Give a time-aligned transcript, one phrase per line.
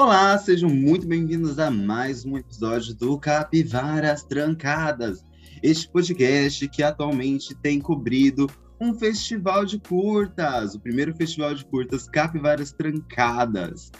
[0.00, 5.24] Olá, sejam muito bem-vindos a mais um episódio do Capivaras Trancadas,
[5.60, 8.48] este podcast que atualmente tem cobrido
[8.80, 13.90] um festival de curtas, o primeiro festival de curtas Capivaras Trancadas,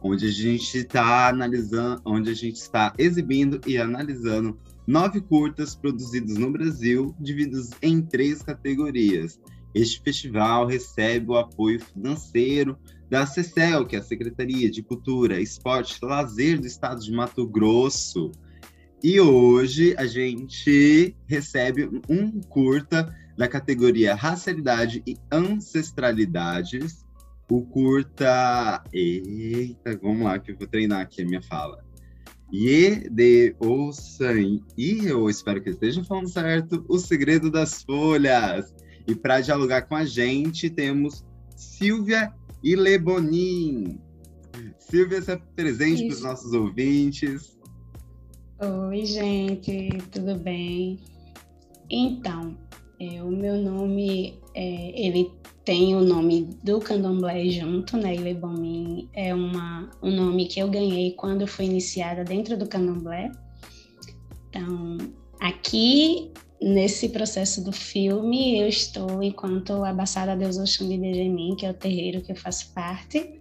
[0.00, 4.56] onde a gente está analisando, onde a gente está exibindo e analisando
[4.86, 9.40] nove curtas produzidos no Brasil, divididos em três categorias.
[9.74, 12.78] Este festival recebe o apoio financeiro
[13.10, 17.46] da CECEL, que é a Secretaria de Cultura, Esporte e Lazer do Estado de Mato
[17.46, 18.32] Grosso.
[19.02, 27.06] E hoje a gente recebe um curta da categoria Racialidade e Ancestralidades.
[27.50, 28.82] O curta.
[28.92, 31.82] Eita, vamos lá, que eu vou treinar aqui a minha fala.
[32.52, 34.60] Ye de Osan.
[34.76, 36.84] E eu espero que esteja falando certo.
[36.88, 38.74] O Segredo das Folhas.
[39.08, 41.24] E para dialogar com a gente, temos
[41.56, 42.30] Silvia
[42.62, 43.98] e Lebonin.
[44.78, 47.58] Silvia, se presente para os nossos ouvintes.
[48.60, 50.98] Oi, gente, tudo bem?
[51.88, 52.54] Então,
[53.00, 55.32] é, o meu nome, é, ele
[55.64, 58.14] tem o nome do candomblé junto, né?
[58.14, 63.32] Ilebomin é uma, um nome que eu ganhei quando fui iniciada dentro do candomblé.
[64.50, 64.98] Então,
[65.40, 71.70] aqui nesse processo do filme, eu estou enquanto abaçada Deus Oxum de Dejemin, que é
[71.70, 73.40] o terreiro que eu faço parte.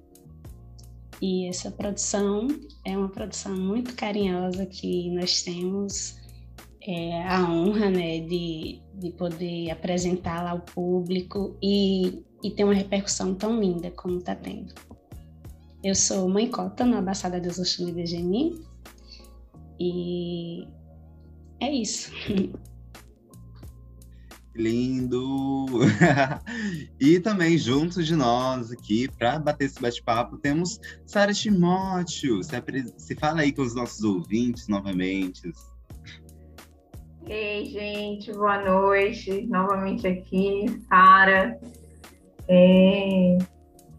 [1.21, 2.47] E essa produção
[2.85, 6.15] é uma produção muito carinhosa que nós temos
[6.87, 13.33] é, a honra né, de, de poder apresentá-la ao público e, e ter uma repercussão
[13.33, 14.75] tão linda como está tendo.
[15.83, 18.61] Eu sou mãe cota no Abaçada Deus Oxum de Dejemin
[19.79, 20.67] e
[21.59, 22.11] é isso.
[24.57, 25.65] lindo!
[26.99, 32.43] e também junto de nós aqui, para bater esse bate-papo, temos Sara Timóteo.
[32.43, 32.51] Se,
[32.97, 35.51] se fala aí com os nossos ouvintes novamente.
[37.25, 39.45] Ei, gente, boa noite.
[39.47, 41.59] Novamente aqui, Sara,
[42.47, 43.37] é,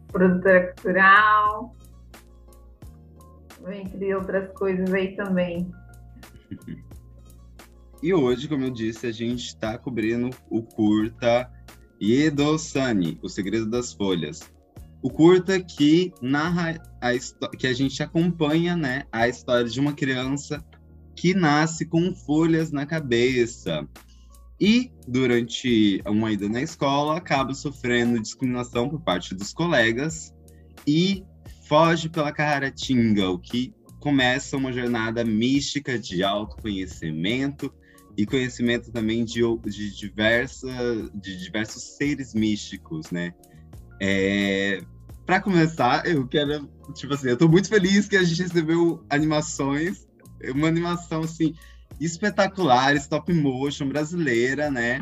[0.09, 1.77] produtora cultural,
[3.71, 5.71] entre outras coisas aí também.
[8.01, 11.51] E hoje, como eu disse, a gente está cobrindo o curta
[12.59, 14.41] Sani, O Segredo das Folhas.
[15.03, 20.65] O curta que narra a que a gente acompanha, né, a história de uma criança
[21.17, 23.89] que nasce com folhas na cabeça.
[24.61, 30.33] E durante uma ida na escola, acaba sofrendo discriminação por parte dos colegas
[30.87, 31.25] e
[31.69, 37.73] foge pela Caratinga, o que começa uma jornada mística de autoconhecimento
[38.19, 40.67] e conhecimento também de, de, diversa,
[41.15, 43.33] de diversos seres místicos, né?
[44.03, 44.81] É,
[45.25, 50.05] para começar, eu quero, tipo assim, eu tô muito feliz que a gente recebeu animações,
[50.53, 51.55] uma animação, assim,
[52.01, 55.01] espetacular, stop motion brasileira, né?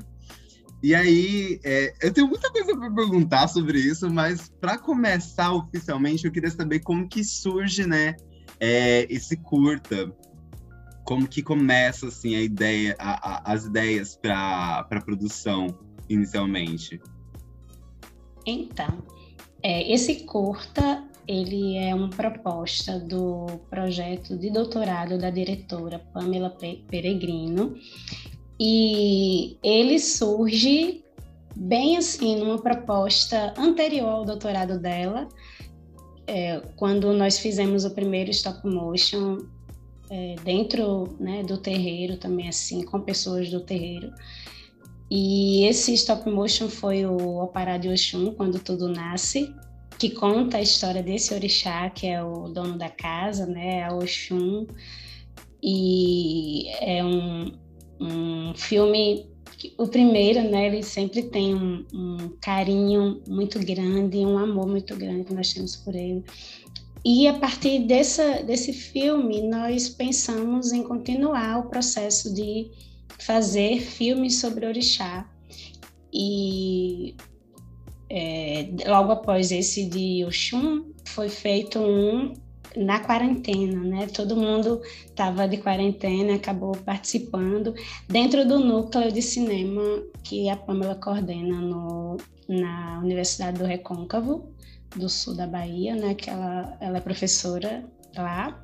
[0.83, 6.27] E aí, é, eu tenho muita coisa para perguntar sobre isso, mas para começar oficialmente,
[6.27, 8.15] eu queria saber como que surge, né,
[8.61, 10.15] é, esse curta
[11.07, 15.69] como que começa assim a ideia, a, a, as ideias para a produção
[16.09, 17.01] inicialmente?
[18.45, 18.99] Então,
[19.63, 26.57] é, esse curta ele é uma proposta do projeto de doutorado da diretora Pamela
[26.89, 27.77] Peregrino
[28.59, 31.05] e ele surge
[31.57, 35.29] bem assim numa proposta anterior ao doutorado dela,
[36.27, 39.39] é, quando nós fizemos o primeiro stop motion
[40.11, 44.13] é, dentro né, do terreiro também, assim, com pessoas do terreiro.
[45.11, 49.55] E esse stop motion foi o Opará de Oxum, Quando Tudo Nasce,
[49.99, 54.67] que conta a história desse orixá, que é o dono da casa, né, a Oxum.
[55.63, 57.53] E é um,
[58.01, 59.27] um filme
[59.79, 65.25] o primeiro, né, ele sempre tem um, um, carinho muito grande, um amor muito grande
[65.25, 66.23] que nós temos por ele.
[67.09, 72.69] E a partir dessa, desse filme, nós pensamos em continuar o processo de
[73.21, 75.25] fazer filmes sobre orixá.
[76.13, 77.15] E
[78.11, 82.35] é, logo após esse de Oxum, foi feito um
[82.77, 84.09] na quarentena, né?
[84.09, 87.73] Todo mundo estava de quarentena, acabou participando
[88.09, 89.81] dentro do núcleo de cinema
[90.25, 92.17] que a Pamela coordena no,
[92.49, 94.56] na Universidade do Recôncavo
[94.97, 96.15] do sul da Bahia, né?
[96.15, 97.85] Que ela, ela é professora
[98.17, 98.63] lá.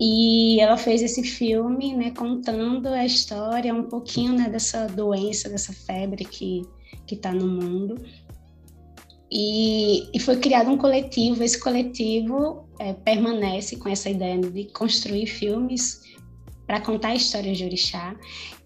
[0.00, 5.72] E ela fez esse filme, né, contando a história um pouquinho, né, dessa doença, dessa
[5.72, 6.62] febre que
[7.08, 7.96] que está no mundo.
[9.30, 11.42] e, e, foi criado um coletivo.
[11.42, 16.00] Esse coletivo é, permanece com essa ideia de construir filmes
[16.66, 18.14] para contar histórias de orixá.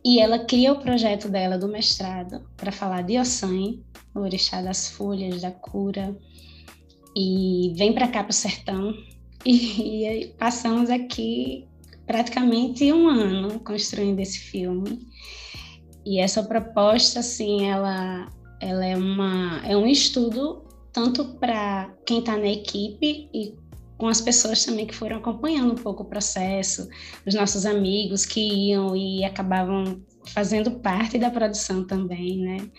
[0.04, 3.80] E ela cria o projeto dela do mestrado para falar de Ossan,
[4.14, 6.16] o orixá das folhas, da cura.
[7.16, 8.94] E vem para cá para o sertão.
[9.44, 11.66] E, e passamos aqui
[12.06, 15.04] praticamente um ano construindo esse filme.
[16.06, 18.28] E essa proposta, assim, ela
[18.62, 20.62] ela é, uma, é um estudo
[20.92, 23.56] tanto para quem está na equipe e
[23.98, 26.88] com as pessoas também que foram acompanhando um pouco o processo,
[27.26, 32.70] os nossos amigos que iam e acabavam fazendo parte da produção também, né?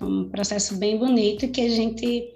[0.00, 2.34] É um processo bem bonito que a gente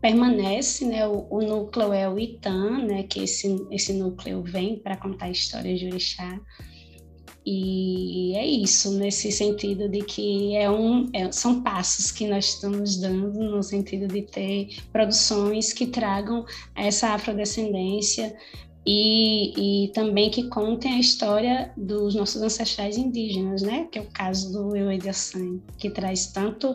[0.00, 1.06] permanece, né?
[1.06, 3.02] O, o núcleo é o Itan, né?
[3.02, 6.40] Que esse, esse núcleo vem para contar histórias de orixá.
[7.44, 12.98] E é isso, nesse sentido de que é um, é, são passos que nós estamos
[12.98, 16.44] dando no sentido de ter produções que tragam
[16.76, 18.36] essa afrodescendência
[18.86, 23.88] e, e também que contem a história dos nossos ancestrais indígenas, né?
[23.90, 26.74] Que é o caso do Euediaçan, que traz tanto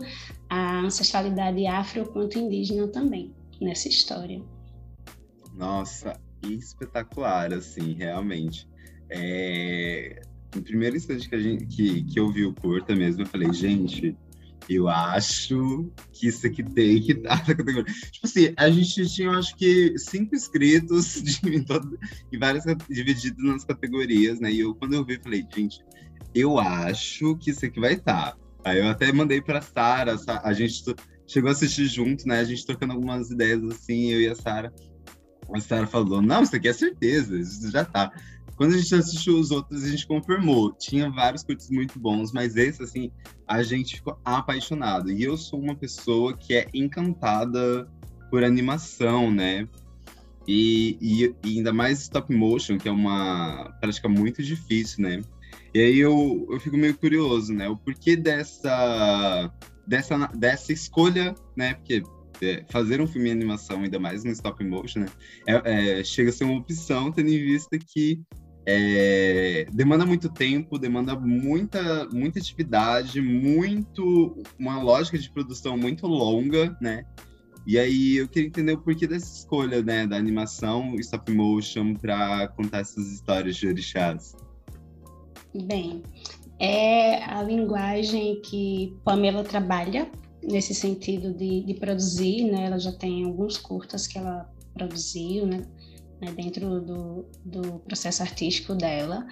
[0.56, 4.42] a ancestralidade afro quanto indígena também nessa história.
[5.54, 8.68] Nossa, espetacular, assim, realmente.
[9.10, 10.22] É,
[10.56, 14.18] no primeiro instante que, gente, que, que eu vi o curta mesmo, eu falei, gente,
[14.70, 17.94] eu acho que isso aqui tem que estar na categoria.
[18.12, 22.00] Tipo assim, a gente tinha, acho que, cinco inscritos de, todo,
[22.32, 24.52] em várias divididos nas categorias, né?
[24.52, 25.84] E eu, quando eu vi, falei, gente,
[26.34, 28.38] eu acho que isso aqui vai estar.
[28.66, 30.84] Aí eu até mandei para Sara, a gente
[31.28, 32.40] chegou a assistir junto, né?
[32.40, 34.74] A gente trocando algumas ideias assim, eu e a Sara.
[35.54, 38.12] A Sara falou: Não, isso aqui é certeza, isso já tá.
[38.58, 40.74] Quando a gente assistiu os outros, a gente confirmou.
[40.74, 43.12] Tinha vários curtos muito bons, mas esse, assim,
[43.48, 45.12] a gente ficou apaixonado.
[45.12, 47.88] E eu sou uma pessoa que é encantada
[48.32, 49.68] por animação, né?
[50.48, 55.22] E, e, e, ainda mais stop motion, que é uma prática muito difícil, né?
[55.76, 57.68] E aí eu, eu fico meio curioso, né?
[57.68, 59.52] O porquê dessa,
[59.86, 61.74] dessa, dessa escolha, né?
[61.74, 62.02] Porque
[62.42, 65.08] é, fazer um filme em animação, ainda mais no stop motion, né?
[65.46, 68.22] É, é, chega a ser uma opção, tendo em vista que
[68.66, 76.74] é, demanda muito tempo, demanda muita, muita atividade, muito uma lógica de produção muito longa,
[76.80, 77.04] né?
[77.68, 82.48] E aí eu queria entender o porquê dessa escolha, né, da animação stop motion para
[82.48, 84.38] contar essas histórias de orixás.
[85.64, 86.04] Bem,
[86.60, 90.10] é a linguagem que Pamela trabalha
[90.44, 92.66] nesse sentido de, de produzir, né?
[92.66, 95.64] Ela já tem alguns curtas que ela produziu, né?
[96.22, 99.26] né, dentro do, do processo artístico dela.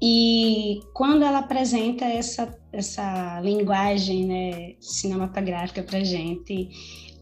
[0.00, 6.70] E quando ela apresenta essa, essa linguagem né, cinematográfica para gente,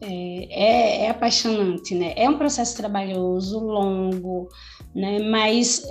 [0.01, 2.15] é, é, é, apaixonante, né?
[2.17, 4.49] É um processo trabalhoso, longo,
[4.95, 5.19] né?
[5.19, 5.85] Mas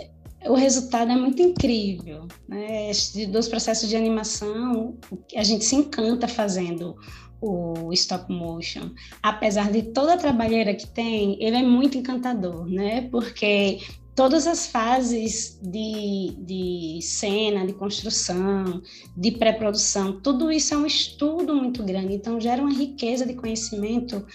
[0.45, 2.91] o resultado é muito incrível, né?
[3.29, 4.97] Dos processos de animação,
[5.35, 6.95] a gente se encanta fazendo
[7.41, 8.91] o stop motion,
[9.23, 13.07] apesar de toda a trabalheira que tem, ele é muito encantador, né?
[13.09, 13.79] Porque
[14.15, 18.81] todas as fases de, de cena, de construção,
[19.15, 24.25] de pré-produção, tudo isso é um estudo muito grande, então gera uma riqueza de conhecimento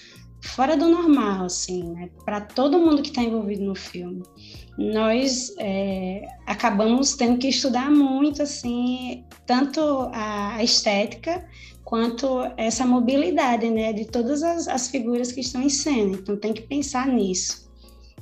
[0.40, 2.10] fora do normal, assim, né?
[2.24, 4.22] Para todo mundo que está envolvido no filme.
[4.76, 9.80] Nós é, acabamos tendo que estudar muito, assim, tanto
[10.12, 11.46] a estética
[11.84, 16.16] quanto essa mobilidade, né, de todas as, as figuras que estão em cena.
[16.16, 17.64] Então tem que pensar nisso.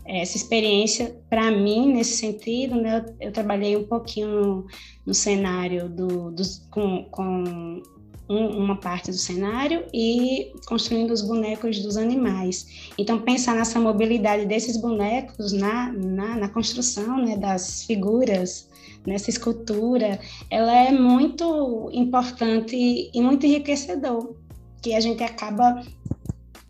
[0.05, 4.67] Essa experiência, para mim, nesse sentido, né, eu, eu, trabalhei um pouquinho no,
[5.07, 7.83] no cenário do, do com, com
[8.29, 12.91] um, uma parte do cenário e construindo os bonecos dos animais.
[12.97, 18.69] Então, pensar nessa mobilidade desses bonecos na, na, na construção né, das figuras
[19.07, 24.37] nessa escultura, ela é muito importante e muito enriquecedor,
[24.81, 25.83] que a gente acaba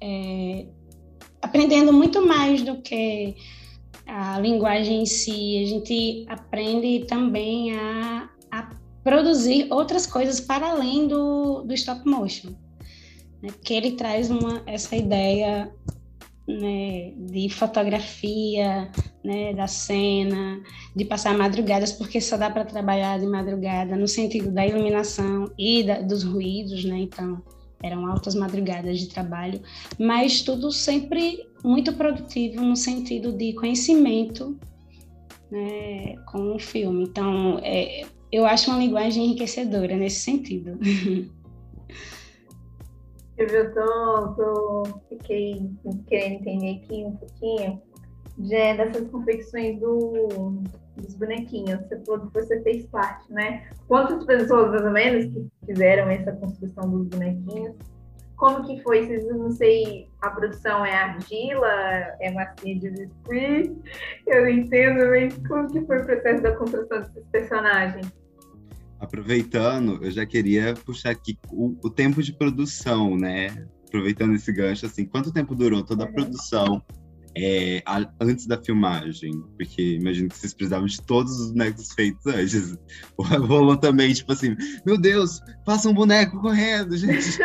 [0.00, 0.66] é,
[1.40, 3.35] aprendendo muito mais do que
[4.06, 8.31] a linguagem em si, a gente aprende também a, a
[9.02, 12.50] produzir outras coisas para além do, do stop motion,
[13.42, 13.50] né?
[13.50, 15.73] porque ele traz uma, essa ideia
[16.47, 18.90] né, de fotografia,
[19.25, 20.61] né, da cena,
[20.94, 25.82] de passar madrugadas, porque só dá para trabalhar de madrugada no sentido da iluminação e
[25.82, 26.99] da, dos ruídos, né?
[26.99, 27.42] Então,
[27.82, 29.61] eram altas madrugadas de trabalho,
[29.99, 34.59] mas tudo sempre muito produtivo no sentido de conhecimento
[35.50, 37.04] né, com o filme.
[37.04, 40.78] Então, é, eu acho uma linguagem enriquecedora nesse sentido.
[43.38, 45.68] Eu tô, tô, fiquei
[46.06, 47.82] querendo entender aqui um pouquinho
[48.38, 50.62] de, dessas confecções do,
[50.96, 51.80] dos bonequinhos.
[51.80, 53.68] Você falou que você fez parte, né?
[53.88, 57.74] Quantas pessoas, mais ou menos, que fizeram essa construção dos bonequinhos?
[58.36, 59.06] Como que foi?
[59.06, 61.68] Vocês não sei, a produção é argila,
[62.20, 63.76] é massinha de biscuit?
[64.26, 68.21] Eu não entendo, mas como que foi o processo da construção desses personagens?
[69.02, 73.66] Aproveitando, eu já queria puxar aqui o, o tempo de produção, né?
[73.88, 76.80] Aproveitando esse gancho, assim, quanto tempo durou toda a produção
[77.37, 79.32] é, a, antes da filmagem?
[79.59, 82.78] Porque imagino que vocês precisavam de todos os bonecos feitos antes.
[83.18, 84.56] Rolou também, tipo assim,
[84.87, 87.38] meu Deus, faça um boneco correndo, gente.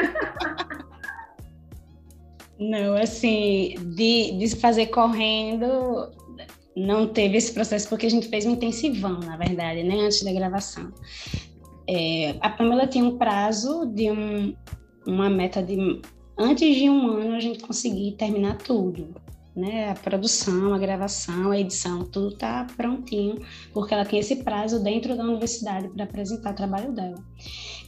[2.59, 6.11] Não, assim, de, de fazer correndo,
[6.77, 10.31] não teve esse processo, porque a gente fez um intensivão, na verdade, né, antes da
[10.31, 10.93] gravação.
[11.89, 14.55] É, a Pamela tinha um prazo de um,
[15.05, 16.01] uma meta de,
[16.37, 19.15] antes de um ano, a gente conseguir terminar tudo
[19.57, 19.89] né?
[19.89, 23.41] A produção, a gravação, a edição, tudo está prontinho,
[23.73, 27.17] porque ela tem esse prazo dentro da universidade para apresentar o trabalho dela.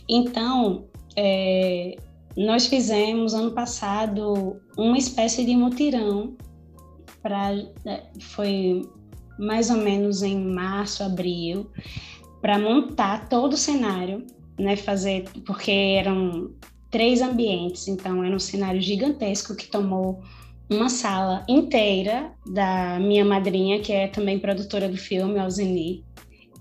[0.10, 1.96] Então, é,
[2.36, 6.36] nós fizemos ano passado uma espécie de mutirão
[7.22, 7.54] para
[7.86, 8.82] é, foi
[9.38, 11.70] mais ou menos em março, abril,
[12.42, 14.26] para montar todo o cenário,
[14.58, 14.76] né?
[14.76, 16.52] Fazer porque eram
[16.90, 20.22] três ambientes, então era um cenário gigantesco que tomou
[20.70, 26.04] uma sala inteira da minha madrinha, que é também produtora do filme, Alzini.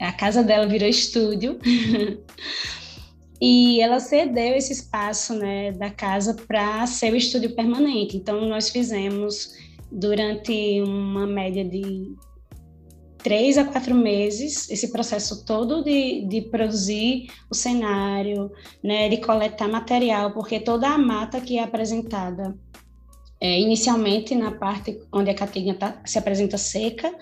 [0.01, 1.59] A casa dela virou estúdio.
[3.41, 8.17] e ela cedeu esse espaço né, da casa para ser o estúdio permanente.
[8.17, 9.53] Então, nós fizemos
[9.91, 12.15] durante uma média de
[13.19, 18.51] três a quatro meses esse processo todo de, de produzir o cenário,
[18.83, 22.55] né, de coletar material, porque toda a mata que é apresentada
[23.41, 27.15] é, inicialmente, na parte onde a caatinga tá, se apresenta seca,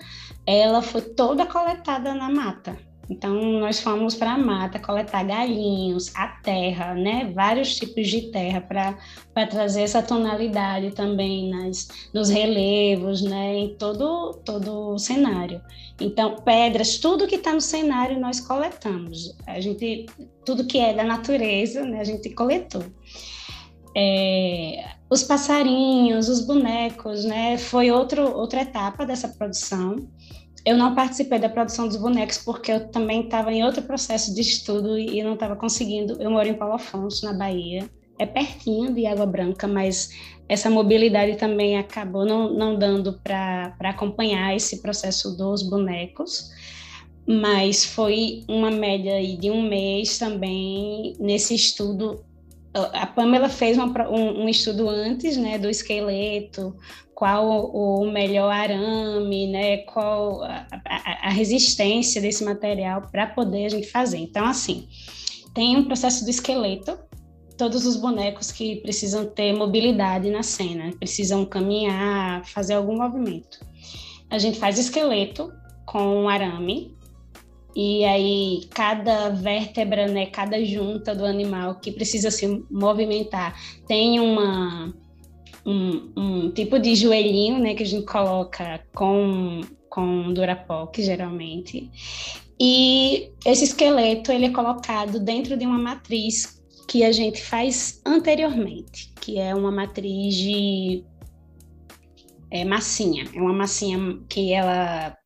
[0.45, 2.77] ela foi toda coletada na mata.
[3.09, 7.31] Então, nós fomos para a mata coletar galinhos, a terra, né?
[7.33, 13.55] vários tipos de terra, para trazer essa tonalidade também nas, nos relevos, né?
[13.55, 15.61] em todo, todo o cenário.
[15.99, 19.35] Então, pedras, tudo que está no cenário nós coletamos.
[19.47, 20.05] A gente,
[20.45, 22.01] tudo que é da natureza, né?
[22.01, 22.83] a gente coletou.
[23.95, 27.57] É, os passarinhos, os bonecos, né?
[27.57, 30.07] Foi outro, outra etapa dessa produção.
[30.67, 34.41] Eu não participei da produção dos bonecos porque eu também estava em outro processo de
[34.41, 36.21] estudo e não estava conseguindo.
[36.21, 37.89] Eu moro em Paulo Afonso, na Bahia.
[38.19, 40.09] É pertinho de Água Branca, mas
[40.49, 46.49] essa mobilidade também acabou não, não dando para acompanhar esse processo dos bonecos.
[47.25, 52.25] Mas foi uma média de um mês também nesse estudo
[52.93, 56.75] a Pamela fez uma, um, um, estudo antes, né, do esqueleto,
[57.13, 63.69] qual o melhor arame, né, qual a, a, a resistência desse material para poder a
[63.69, 64.17] gente fazer.
[64.17, 64.87] Então, assim,
[65.53, 66.97] tem um processo do esqueleto,
[67.57, 73.59] todos os bonecos que precisam ter mobilidade na cena, precisam caminhar, fazer algum movimento.
[74.29, 75.51] A gente faz esqueleto
[75.85, 76.96] com arame,
[77.79, 83.55] e aí cada vértebra, né, cada junta do animal que precisa se movimentar
[83.87, 84.91] tem uma
[85.63, 91.91] um, um tipo de joelhinho, né, que a gente coloca com com Durapoc, geralmente.
[92.59, 99.13] E esse esqueleto ele é colocado dentro de uma matriz que a gente faz anteriormente,
[99.21, 101.03] que é uma matriz de
[102.49, 103.25] é, massinha.
[103.33, 105.16] É uma massinha que ela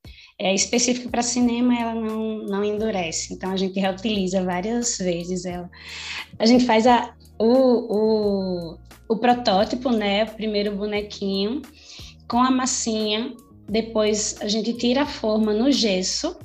[0.41, 3.33] é específica para cinema, ela não, não endurece.
[3.33, 5.69] Então a gente reutiliza várias vezes ela.
[6.39, 10.24] A gente faz a, o, o, o protótipo, né?
[10.24, 11.62] O primeiro bonequinho
[12.27, 13.36] com a massinha.
[13.69, 16.36] Depois a gente tira a forma no gesso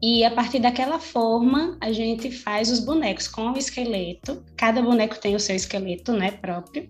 [0.00, 4.44] e a partir daquela forma a gente faz os bonecos com o esqueleto.
[4.56, 6.88] Cada boneco tem o seu esqueleto, né, próprio,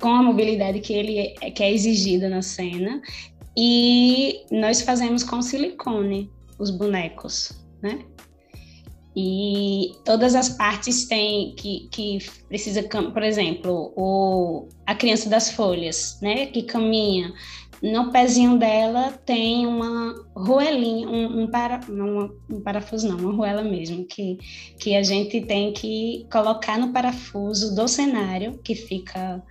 [0.00, 3.00] com a mobilidade que ele é, que é exigida na cena.
[3.56, 8.04] E nós fazemos com silicone os bonecos, né?
[9.16, 12.18] E todas as partes têm que, que
[12.48, 16.46] precisa, por exemplo, o, a criança das folhas, né?
[16.46, 17.32] Que caminha.
[17.80, 23.62] No pezinho dela tem uma roelinha, um, um, para, não, um parafuso não, uma roela
[23.62, 24.38] mesmo, que,
[24.80, 29.42] que a gente tem que colocar no parafuso do cenário, que fica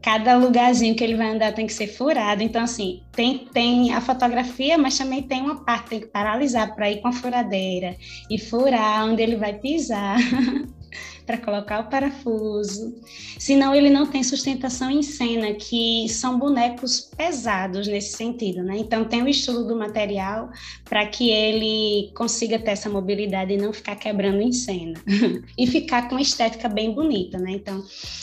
[0.00, 2.42] cada lugarzinho que ele vai andar tem que ser furado.
[2.42, 6.90] Então, assim, tem, tem a fotografia, mas também tem uma parte, tem que paralisar para
[6.90, 7.96] ir com a furadeira
[8.30, 10.18] e furar onde ele vai pisar.
[11.26, 12.94] para colocar o parafuso.
[13.38, 18.76] Senão ele não tem sustentação em cena, que são bonecos pesados nesse sentido, né?
[18.78, 20.50] Então tem o estudo do material
[20.84, 25.00] para que ele consiga ter essa mobilidade e não ficar quebrando em cena.
[25.56, 27.52] e ficar com uma estética bem bonita, né?
[27.52, 27.82] Então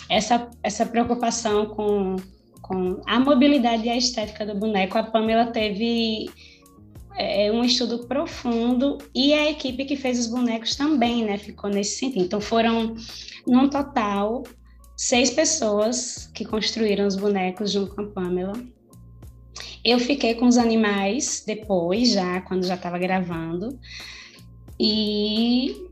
[0.09, 2.15] essa, essa preocupação com,
[2.61, 6.29] com a mobilidade e a estética do boneco, a Pamela teve
[7.19, 11.69] é, é um estudo profundo e a equipe que fez os bonecos também, né, ficou
[11.69, 12.23] nesse sentido.
[12.23, 12.95] Então foram,
[13.45, 14.43] num total,
[14.95, 18.53] seis pessoas que construíram os bonecos junto com a Pamela.
[19.83, 23.77] Eu fiquei com os animais depois, já quando já estava gravando,
[24.79, 25.88] e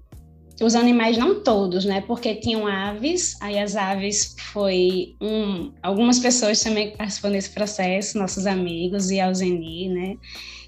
[0.61, 2.01] os animais não todos, né?
[2.01, 8.45] Porque tinham aves, aí as aves foi um, algumas pessoas também participam desse processo, nossos
[8.45, 10.17] amigos e a Alzeni, né?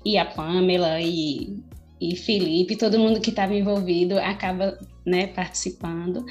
[0.05, 1.57] e a Pamela e,
[1.99, 6.25] e Felipe, todo mundo que estava envolvido acaba né, participando,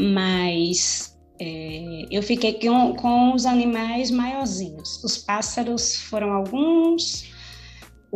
[0.00, 5.02] mas é, eu fiquei com, com os animais maiorzinhos.
[5.04, 7.26] Os pássaros foram alguns,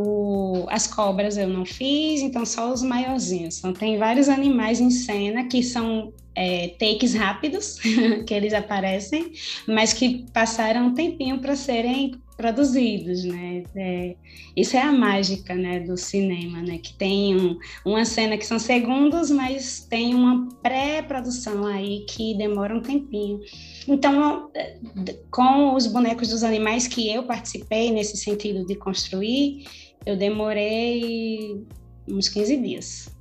[0.01, 3.59] o, as cobras eu não fiz, então só os maiorzinhos.
[3.59, 7.81] Então tem vários animais em cena que são é, takes rápidos,
[8.25, 9.33] que eles aparecem,
[9.67, 13.65] mas que passaram um tempinho para serem produzidos, né?
[13.75, 14.15] É,
[14.57, 16.79] isso é a mágica, né, do cinema, né?
[16.79, 22.73] Que tem um, uma cena que são segundos, mas tem uma pré-produção aí que demora
[22.73, 23.41] um tempinho.
[23.89, 24.49] Então,
[25.33, 29.65] com os bonecos dos animais que eu participei nesse sentido de construir,
[30.09, 31.67] eu demorei
[32.09, 33.19] uns 15 dias.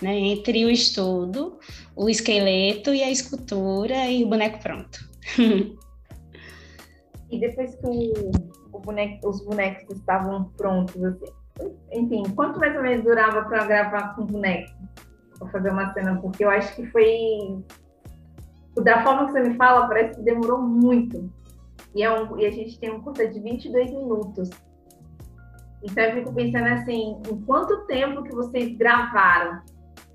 [0.00, 1.58] Né, entre o estudo,
[1.94, 4.98] o esqueleto e a escultura e o boneco pronto.
[7.30, 7.86] E depois que
[8.72, 11.32] o, boneco, os bonecos estavam prontos, assim,
[11.92, 14.72] enfim, quanto mais ou menos durava para gravar com boneco?
[15.38, 16.20] Para fazer uma cena?
[16.20, 17.62] Porque eu acho que foi.
[18.82, 21.30] Da forma que você me fala, parece que demorou muito.
[21.94, 24.50] E, é um, e a gente tem um curta de 22 minutos.
[25.82, 29.62] Então eu fico pensando assim, em quanto tempo que vocês gravaram?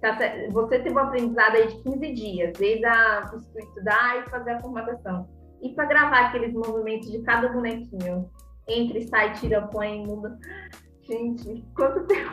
[0.02, 0.18] Tá
[0.52, 5.28] você teve um aprendizado aí de 15 dias, desde a, estudar e fazer a formatação.
[5.62, 8.30] E para gravar aqueles movimentos de cada bonequinho,
[8.68, 10.38] entre sai, tira, põe, muda.
[11.02, 12.32] Gente, quanto tempo?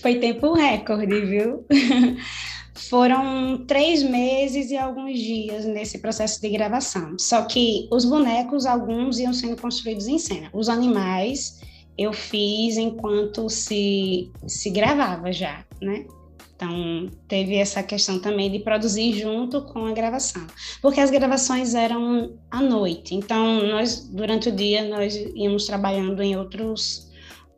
[0.00, 1.66] Foi tempo recorde, viu?
[2.88, 7.18] Foram três meses e alguns dias nesse processo de gravação.
[7.18, 10.50] Só que os bonecos, alguns iam sendo construídos em cena.
[10.52, 11.60] Os animais
[11.98, 16.06] eu fiz enquanto se, se gravava já, né?
[16.54, 20.46] Então, teve essa questão também de produzir junto com a gravação,
[20.80, 23.14] porque as gravações eram à noite.
[23.14, 27.06] Então, nós durante o dia nós íamos trabalhando em outros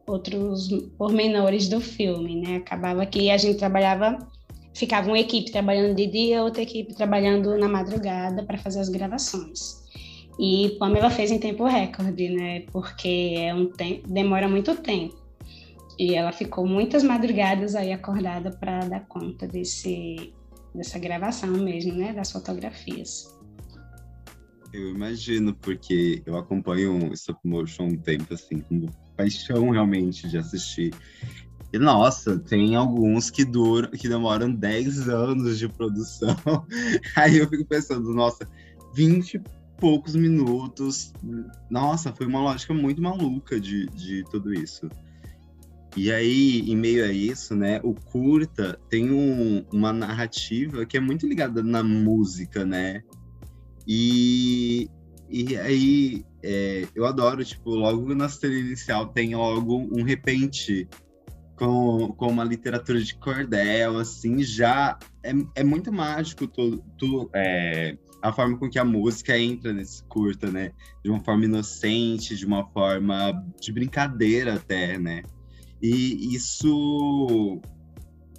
[0.05, 2.57] outros pormenores do filme, né?
[2.57, 4.19] Acabava que a gente trabalhava,
[4.75, 9.79] ficava uma equipe trabalhando de dia, outra equipe trabalhando na madrugada para fazer as gravações.
[10.39, 12.61] E Pamela fez em tempo recorde, né?
[12.73, 15.17] Porque é um tempo, demora muito tempo.
[15.99, 20.33] E ela ficou muitas madrugadas aí acordada para dar conta desse,
[20.73, 22.13] dessa gravação mesmo, né?
[22.13, 23.37] Das fotografias.
[24.73, 30.95] Eu imagino, porque eu acompanho stop motion um tempo, assim, com paixão realmente de assistir.
[31.73, 36.37] E, nossa, tem alguns que duram, que demoram 10 anos de produção.
[37.15, 38.49] Aí eu fico pensando, nossa,
[38.95, 39.43] 20 e
[39.77, 41.13] poucos minutos.
[41.71, 44.89] Nossa, foi uma lógica muito maluca de, de tudo isso.
[45.97, 51.01] E aí, em meio a isso, né, o curta tem um, uma narrativa que é
[51.01, 53.03] muito ligada na música, né?
[53.87, 54.89] E,
[55.29, 60.87] e aí, é, eu adoro, tipo, logo na cena inicial tem logo um repente
[61.59, 68.33] com, com uma literatura de cordel, assim, já é, é muito mágico tu, é, a
[68.33, 70.73] forma com que a música entra nesse curta, né?
[71.03, 75.23] De uma forma inocente, de uma forma de brincadeira até, né?
[75.83, 77.61] E isso,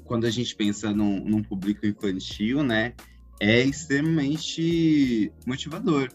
[0.05, 2.93] quando a gente pensa num, num público infantil, né,
[3.39, 6.09] é extremamente motivador.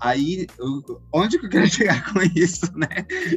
[0.00, 0.46] Aí,
[1.12, 2.88] onde que eu quero chegar com isso, né?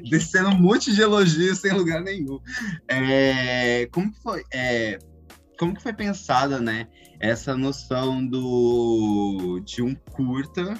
[0.10, 2.40] Descendo um monte de elogios sem lugar nenhum.
[2.88, 4.44] É, como que foi?
[4.54, 4.98] É,
[5.60, 6.88] como que foi pensada, né?
[7.20, 10.74] Essa noção do de um curta,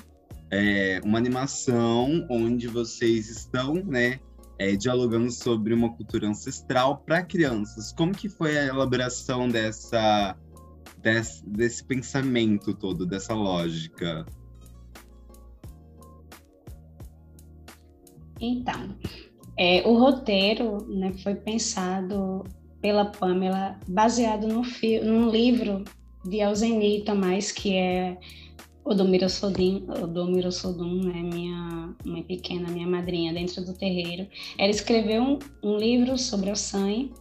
[0.52, 4.20] é, uma animação onde vocês estão, né?
[4.64, 7.92] é, dialogando sobre uma cultura ancestral para crianças.
[7.92, 10.38] Como que foi a elaboração dessa,
[11.02, 14.26] desse, desse pensamento todo, dessa lógica?
[18.40, 18.96] Então,
[19.58, 22.44] é, o roteiro né, foi pensado
[22.82, 24.62] pela Pamela, baseado no
[25.04, 25.84] num livro
[26.26, 28.18] de Alzeni Tomás, que é
[28.84, 34.28] Odomiro Sodum, Odomiro Sodum, né, minha mãe pequena, minha madrinha dentro do terreiro.
[34.58, 37.12] Ela escreveu um, um livro sobre o sangue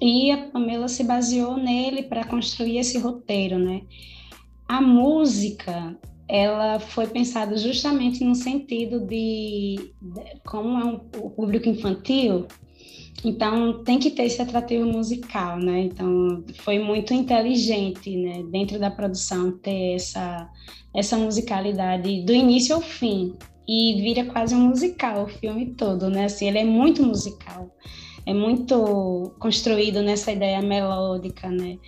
[0.00, 3.82] e a Pamela se baseou nele para construir esse roteiro, né?
[4.68, 5.96] A música,
[6.28, 12.46] ela foi pensada justamente no sentido de, de como é um, o público infantil,
[13.24, 15.82] então tem que ter esse atrativo musical, né?
[15.82, 20.50] Então foi muito inteligente, né, dentro da produção ter essa
[20.94, 23.34] essa musicalidade do início ao fim
[23.66, 26.24] e vira quase um musical o filme todo, né?
[26.24, 27.74] Assim, ele é muito musical,
[28.26, 31.78] é muito construído nessa ideia melódica, né?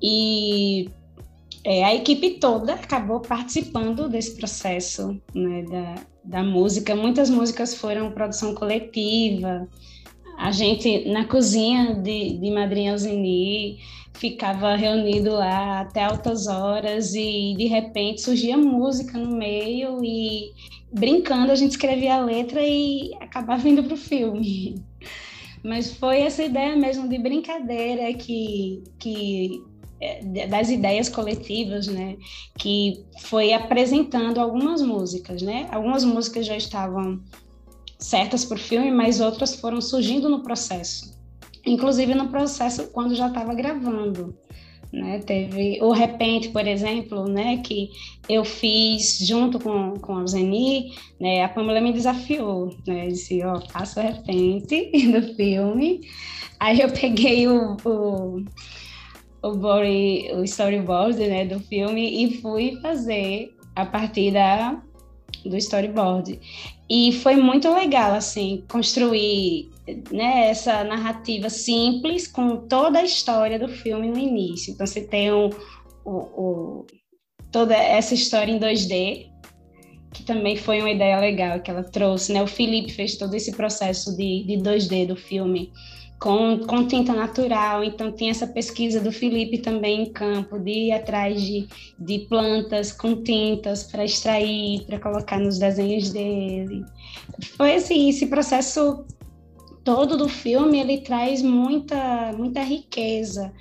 [0.00, 0.88] E
[1.68, 6.96] é, a equipe toda acabou participando desse processo né, da, da música.
[6.96, 9.68] Muitas músicas foram produção coletiva,
[10.38, 13.80] a gente na cozinha de, de Madrinha Alzini
[14.14, 20.54] ficava reunido lá até altas horas e de repente surgia música no meio e
[20.90, 24.82] brincando a gente escrevia a letra e acabava indo para o filme.
[25.62, 29.60] Mas foi essa ideia mesmo de brincadeira que, que
[30.48, 32.16] das ideias coletivas, né,
[32.56, 35.68] que foi apresentando algumas músicas, né?
[35.72, 37.20] Algumas músicas já estavam
[37.98, 41.18] certas para o filme, mas outras foram surgindo no processo.
[41.66, 44.36] Inclusive no processo quando já estava gravando.
[44.90, 47.90] Né, teve o Repente, por exemplo, né, que
[48.26, 53.60] eu fiz junto com, com a Zeni, né, a Pamela me desafiou, né, disse, ó,
[53.60, 56.00] faça o Repente do filme,
[56.58, 58.42] aí eu peguei o, o,
[59.42, 64.82] o, body, o storyboard, né, do filme e fui fazer a partir da,
[65.44, 66.40] do storyboard.
[66.90, 69.70] E foi muito legal, assim, construir
[70.10, 74.72] né, essa narrativa simples com toda a história do filme no início.
[74.72, 75.50] Então, você tem o,
[76.04, 76.86] o, o,
[77.52, 79.28] toda essa história em 2D,
[80.12, 82.42] que também foi uma ideia legal que ela trouxe, né?
[82.42, 85.70] O Felipe fez todo esse processo de, de 2D do filme
[86.18, 87.84] com, com tinta natural.
[87.84, 92.92] Então, tem essa pesquisa do Felipe também em campo, de ir atrás de, de plantas
[92.92, 96.84] com tintas para extrair, para colocar nos desenhos dele.
[97.56, 99.04] Foi assim, esse processo
[99.84, 103.52] todo do filme, ele traz muita, muita riqueza.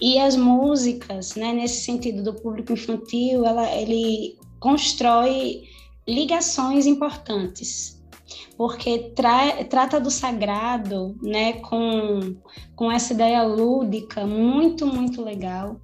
[0.00, 5.62] E as músicas, né, nesse sentido do público infantil, ela, ele constrói
[6.06, 7.93] ligações importantes
[8.56, 12.36] porque tra trata do sagrado, né, com,
[12.74, 15.80] com essa ideia lúdica muito, muito legal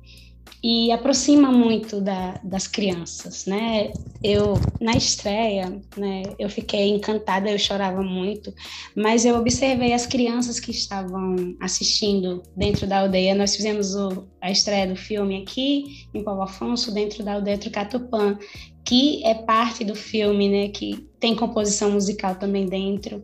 [0.62, 3.90] e aproxima muito da, das crianças, né?
[4.22, 6.22] Eu na estreia, né?
[6.38, 8.52] Eu fiquei encantada, eu chorava muito,
[8.94, 13.34] mas eu observei as crianças que estavam assistindo dentro da aldeia.
[13.34, 18.38] Nós fizemos o, a estreia do filme aqui em Paulo Afonso, dentro da aldeia Trucatupã,
[18.84, 20.68] que é parte do filme, né?
[20.68, 23.22] Que tem composição musical também dentro.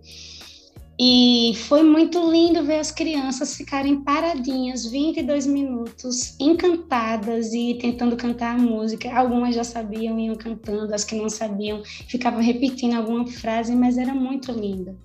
[0.99, 8.57] E foi muito lindo ver as crianças ficarem paradinhas 22 minutos, encantadas e tentando cantar
[8.57, 9.15] a música.
[9.15, 14.15] Algumas já sabiam, iam cantando, as que não sabiam ficavam repetindo alguma frase, mas era
[14.15, 14.99] muito lindo.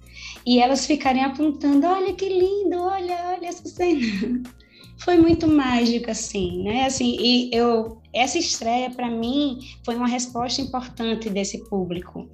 [0.46, 4.00] E elas ficarem apontando: olha que lindo, olha, olha essa cena.
[4.98, 6.86] Foi muito mágico, assim, né?
[6.86, 12.30] Assim, e eu, essa estreia, para mim, foi uma resposta importante desse público,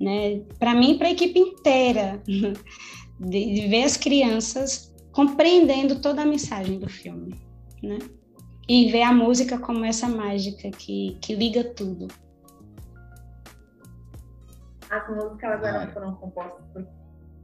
[0.00, 0.40] né?
[0.58, 6.26] Para mim e para a equipe inteira de, de ver as crianças compreendendo toda a
[6.26, 7.34] mensagem do filme,
[7.82, 7.98] né?
[8.68, 12.08] E ver a música como essa mágica que, que liga tudo.
[14.88, 16.99] As músicas agora ah, foram compostas por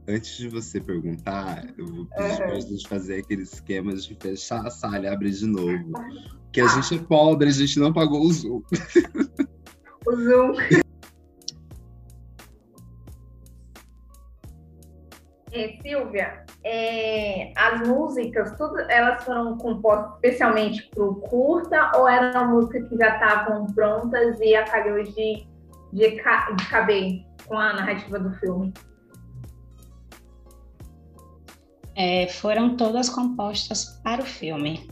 [0.07, 2.37] antes de você perguntar, eu vou pedir uhum.
[2.37, 5.91] pra gente fazer aquele esquema de fechar a sala e abrir de novo.
[6.51, 6.67] Que a ah.
[6.69, 8.61] gente é pobre, a gente não pagou o Zoom.
[10.05, 10.53] O Zoom.
[15.53, 22.51] É, Silvia, é, as músicas, tudo, elas foram compostas especialmente para o curta ou eram
[22.51, 25.47] músicas que já estavam prontas e acabou de,
[25.93, 28.71] de, de caber com a narrativa do filme?
[31.97, 34.87] É, foram todas compostas para o filme.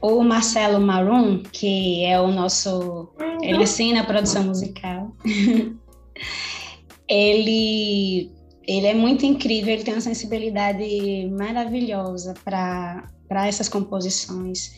[0.00, 3.12] O Marcelo Marum, que é o nosso.
[3.42, 5.14] Ele assina a produção musical.
[7.06, 8.32] ele
[8.68, 14.72] ele é muito incrível, ele tem uma sensibilidade maravilhosa para essas composições.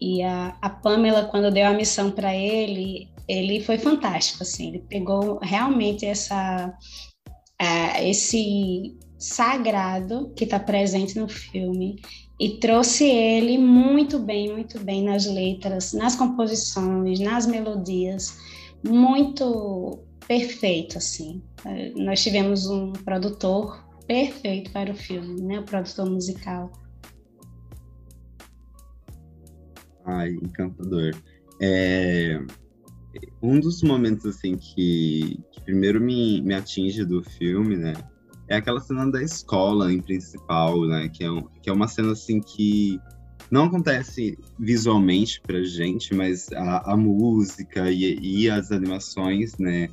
[0.00, 4.78] E a, a Pamela, quando deu a missão para ele, ele foi fantástico, assim, ele
[4.88, 6.74] pegou realmente essa,
[7.60, 11.96] uh, esse sagrado que está presente no filme
[12.38, 18.38] e trouxe ele muito bem, muito bem nas letras, nas composições, nas melodias,
[18.86, 21.42] muito perfeito assim.
[21.64, 25.60] É, nós tivemos um produtor perfeito para o filme, né?
[25.60, 26.70] O produtor musical.
[30.04, 31.16] Ai, encantador.
[31.60, 32.38] É,
[33.42, 37.94] um dos momentos assim que, que primeiro me, me atinge do filme, né?
[38.48, 41.08] É aquela cena da escola em principal, né?
[41.08, 43.00] Que é, um, que é uma cena assim que
[43.50, 49.88] não acontece visualmente pra gente, mas a, a música e, e, as animações, né?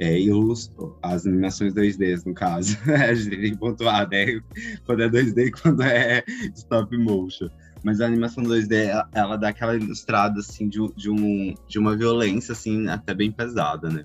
[0.00, 2.78] É, ilustram as animações 2D, no caso.
[2.86, 4.40] a gente tem que pontuar, né?
[4.86, 6.22] Quando é 2D e quando é
[6.54, 7.48] stop motion.
[7.82, 11.96] Mas a animação 2D, ela, ela dá aquela ilustrada, assim, de, de, um, de uma
[11.96, 14.04] violência, assim, até bem pesada, né?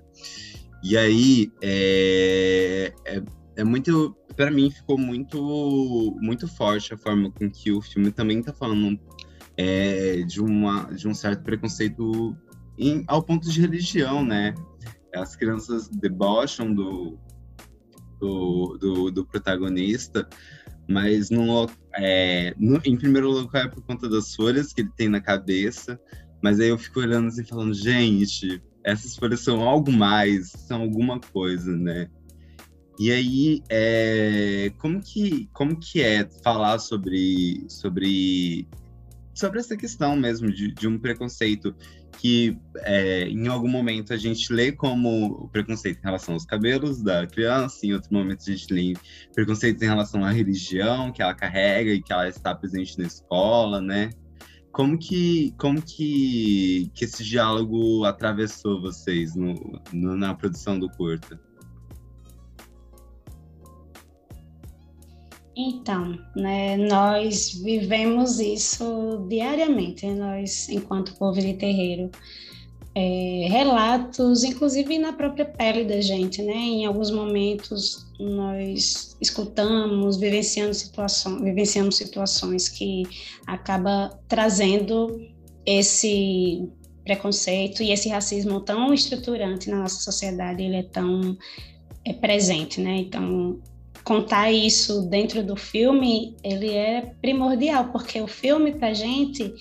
[0.82, 3.22] E aí, é, é,
[3.56, 4.16] é muito...
[4.36, 8.98] para mim, ficou muito, muito forte a forma com que o filme também tá falando
[9.56, 12.36] é, de, uma, de um certo preconceito
[12.78, 14.54] em, ao ponto de religião, né?
[15.14, 17.18] As crianças debocham do,
[18.20, 20.28] do, do, do protagonista,
[20.88, 25.08] mas no, é, no, em primeiro lugar é por conta das folhas que ele tem
[25.08, 25.98] na cabeça,
[26.42, 31.20] mas aí eu fico olhando assim falando, gente, essas folhas são algo mais, são alguma
[31.20, 32.10] coisa, né?
[32.98, 38.68] E aí, é, como que como que é falar sobre sobre
[39.34, 41.74] sobre essa questão mesmo de, de um preconceito
[42.18, 47.26] que é, em algum momento a gente lê como preconceito em relação aos cabelos da
[47.26, 48.94] criança, em outro momento a gente lê
[49.34, 53.80] preconceito em relação à religião que ela carrega e que ela está presente na escola,
[53.80, 54.10] né?
[54.70, 59.54] Como que, como que, que esse diálogo atravessou vocês no,
[59.92, 61.40] no na produção do curta?
[65.56, 72.10] Então, né, nós vivemos isso diariamente, nós, enquanto povo de terreiro.
[72.96, 76.54] É, relatos, inclusive na própria pele da gente, né?
[76.54, 83.02] Em alguns momentos nós escutamos, vivenciando situações, vivenciamos situações que
[83.48, 85.20] acaba trazendo
[85.66, 86.68] esse
[87.04, 91.36] preconceito e esse racismo tão estruturante na nossa sociedade, ele é tão
[92.04, 92.98] é presente, né?
[92.98, 93.60] Então,
[94.04, 99.52] contar isso dentro do filme, ele é primordial, porque o filme pra gente,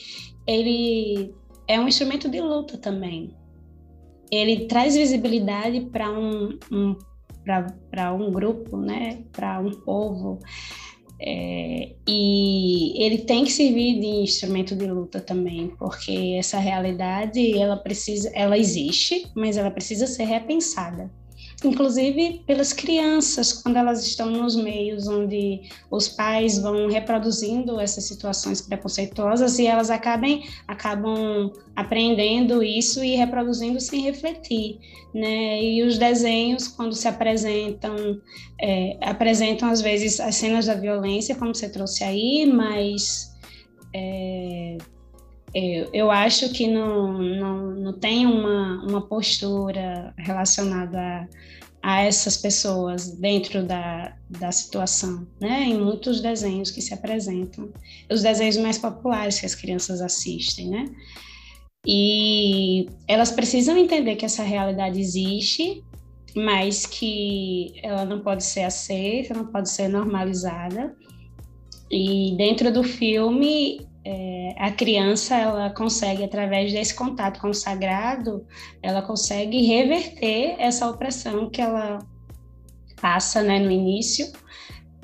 [0.45, 1.33] ele
[1.67, 3.33] é um instrumento de luta também.
[4.29, 6.95] Ele traz visibilidade para um, um
[7.89, 10.39] para um grupo, né, para um povo,
[11.19, 17.75] é, e ele tem que servir de instrumento de luta também, porque essa realidade ela
[17.75, 21.11] precisa, ela existe, mas ela precisa ser repensada
[21.67, 28.61] inclusive pelas crianças, quando elas estão nos meios onde os pais vão reproduzindo essas situações
[28.61, 34.79] preconceituosas e elas acabem, acabam aprendendo isso e reproduzindo sem refletir,
[35.13, 35.63] né?
[35.63, 37.95] E os desenhos, quando se apresentam,
[38.61, 43.33] é, apresentam às vezes as cenas da violência, como você trouxe aí, mas
[43.93, 44.77] é,
[45.53, 51.27] eu, eu acho que não, não, não tem uma, uma postura relacionada a,
[51.81, 55.65] a essas pessoas dentro da, da situação, né?
[55.65, 57.71] Em muitos desenhos que se apresentam,
[58.11, 60.89] os desenhos mais populares que as crianças assistem, né?
[61.85, 65.83] E elas precisam entender que essa realidade existe,
[66.35, 70.95] mas que ela não pode ser aceita, não pode ser normalizada.
[71.91, 78.45] E dentro do filme, é, a criança ela consegue através desse contato com o sagrado
[78.81, 81.99] ela consegue reverter essa opressão que ela
[83.01, 84.31] passa né, no início.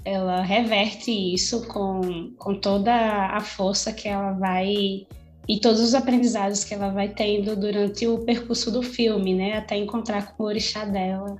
[0.05, 2.93] Ela reverte isso com, com toda
[3.27, 5.05] a força que ela vai
[5.47, 9.75] e todos os aprendizados que ela vai tendo durante o percurso do filme, né, até
[9.75, 11.37] encontrar com o orixá dela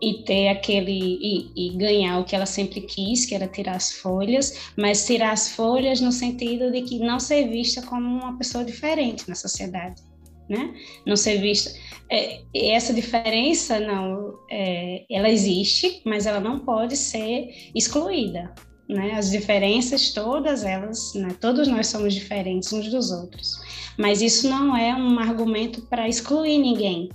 [0.00, 3.92] e ter aquele e, e, ganhar o que ela sempre quis, que era tirar as
[3.92, 8.64] folhas, mas tirar as folhas no sentido de que não ser vista como uma pessoa
[8.64, 10.02] diferente na sociedade,
[10.48, 10.74] né?
[11.06, 11.70] Não ser vista
[12.10, 18.52] é, essa diferença não, é, ela existe, mas ela não pode ser excluída,
[18.88, 19.12] né?
[19.12, 21.36] As diferenças todas elas, né?
[21.40, 23.60] Todos nós somos diferentes uns dos outros,
[23.98, 27.08] mas isso não é um argumento para excluir ninguém,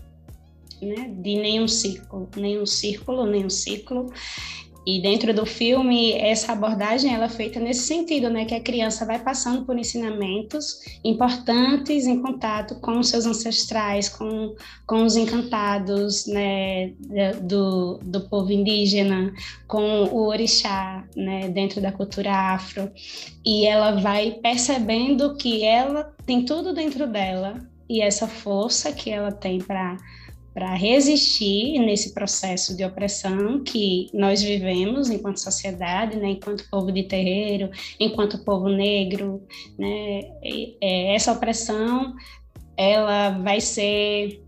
[0.81, 4.11] né, de nenhum círculo, nenhum círculo, nenhum ciclo.
[4.85, 9.05] E dentro do filme, essa abordagem ela é feita nesse sentido, né, que a criança
[9.05, 14.55] vai passando por ensinamentos importantes em contato com os seus ancestrais, com,
[14.87, 16.93] com os encantados, né,
[17.43, 19.31] do, do povo indígena,
[19.67, 22.91] com o orixá, né, dentro da cultura afro.
[23.45, 29.31] E ela vai percebendo que ela tem tudo dentro dela e essa força que ela
[29.31, 29.97] tem para
[30.53, 37.03] para resistir nesse processo de opressão que nós vivemos enquanto sociedade, né, enquanto povo de
[37.03, 39.41] terreiro, enquanto povo negro,
[39.77, 40.21] né,
[40.81, 42.13] é, essa opressão
[42.75, 44.43] ela vai ser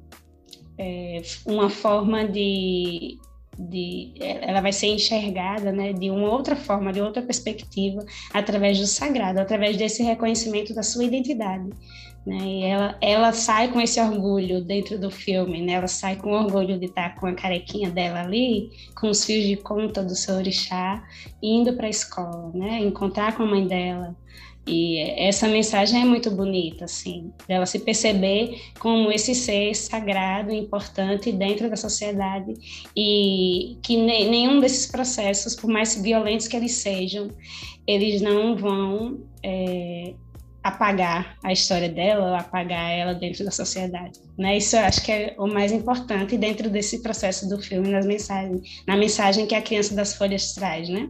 [0.78, 3.18] é, uma forma de,
[3.58, 8.88] de, ela vai ser enxergada, né, de uma outra forma, de outra perspectiva, através do
[8.88, 11.70] sagrado, através desse reconhecimento da sua identidade.
[12.26, 12.38] Né?
[12.38, 15.74] E ela, ela sai com esse orgulho dentro do filme, né?
[15.74, 19.58] Ela sai com orgulho de estar com a carequinha dela ali, com os fios de
[19.58, 21.04] conta do seu orixá,
[21.42, 22.80] indo para a escola, né?
[22.80, 24.16] Encontrar com a mãe dela.
[24.66, 31.34] E essa mensagem é muito bonita, assim, dela se perceber como esse ser sagrado, importante
[31.34, 32.54] dentro da sociedade
[32.96, 37.28] e que nenhum desses processos, por mais violentos que eles sejam,
[37.86, 40.14] eles não vão é,
[40.63, 44.19] apagar a história dela, apagar ela dentro da sociedade.
[44.38, 44.58] Né?
[44.58, 48.84] Isso eu acho que é o mais importante dentro desse processo do filme, nas mensagens,
[48.88, 51.10] na mensagem que a criança das folhas traz, né?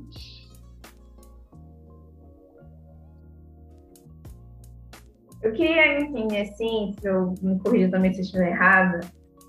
[5.44, 9.02] Eu queria entender, assim, se eu me corrija também se estiver errada,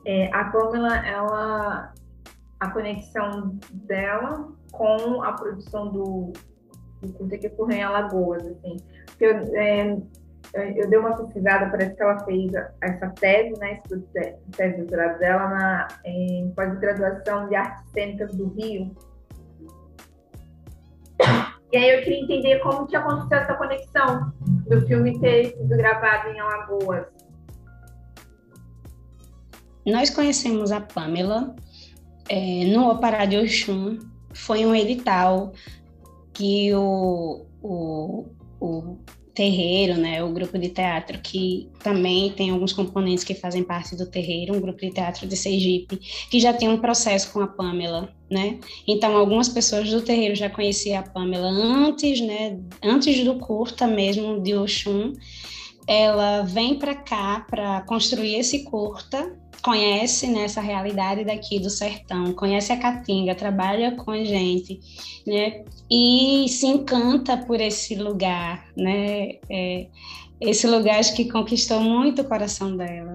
[0.05, 1.95] é, a Pamela, ela,
[2.59, 6.33] a conexão dela com a produção do,
[7.01, 8.77] do curta que ocorreu em Alagoas, assim,
[9.21, 9.97] eu, é,
[10.55, 13.81] eu dei uma pesquisada, parece que ela fez essa tese, né,
[14.57, 18.95] tese doutorado dela na em pós-graduação de artes cênicas do Rio.
[21.73, 24.33] E aí eu queria entender como que aconteceu essa conexão
[24.69, 27.07] do filme ter sido gravado em Alagoas.
[29.85, 31.55] Nós conhecemos a Pamela
[32.29, 33.99] é, no Opará de Oxum.
[34.33, 35.53] Foi um edital
[36.33, 38.27] que o, o
[38.65, 38.99] o
[39.35, 44.07] terreiro, né, o grupo de teatro que também tem alguns componentes que fazem parte do
[44.07, 45.99] terreiro, um grupo de teatro de Sergipe,
[46.31, 48.61] que já tem um processo com a Pamela, né?
[48.87, 54.41] Então algumas pessoas do terreiro já conheciam a Pamela antes, né, antes do curta mesmo
[54.41, 55.13] de Oxum.
[55.87, 62.35] Ela vem para cá para construir esse curta conhece né, essa realidade daqui do sertão,
[62.35, 64.79] conhece a Caatinga, trabalha com a gente,
[65.27, 65.65] né?
[65.91, 69.39] E se encanta por esse lugar, né?
[69.51, 69.87] É,
[70.39, 73.15] esse lugar acho que conquistou muito o coração dela.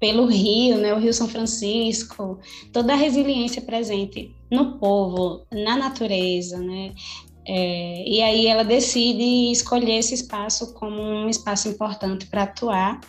[0.00, 0.92] Pelo Rio, né?
[0.92, 2.40] O Rio São Francisco,
[2.72, 6.94] toda a resiliência presente no povo, na natureza, né?
[7.46, 13.00] É, e aí ela decide escolher esse espaço como um espaço importante para atuar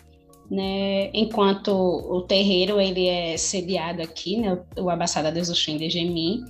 [0.50, 1.10] né?
[1.12, 4.58] Enquanto o terreiro ele é sediado aqui, né?
[4.78, 6.42] O Abaçada de Zuxim de Gemi.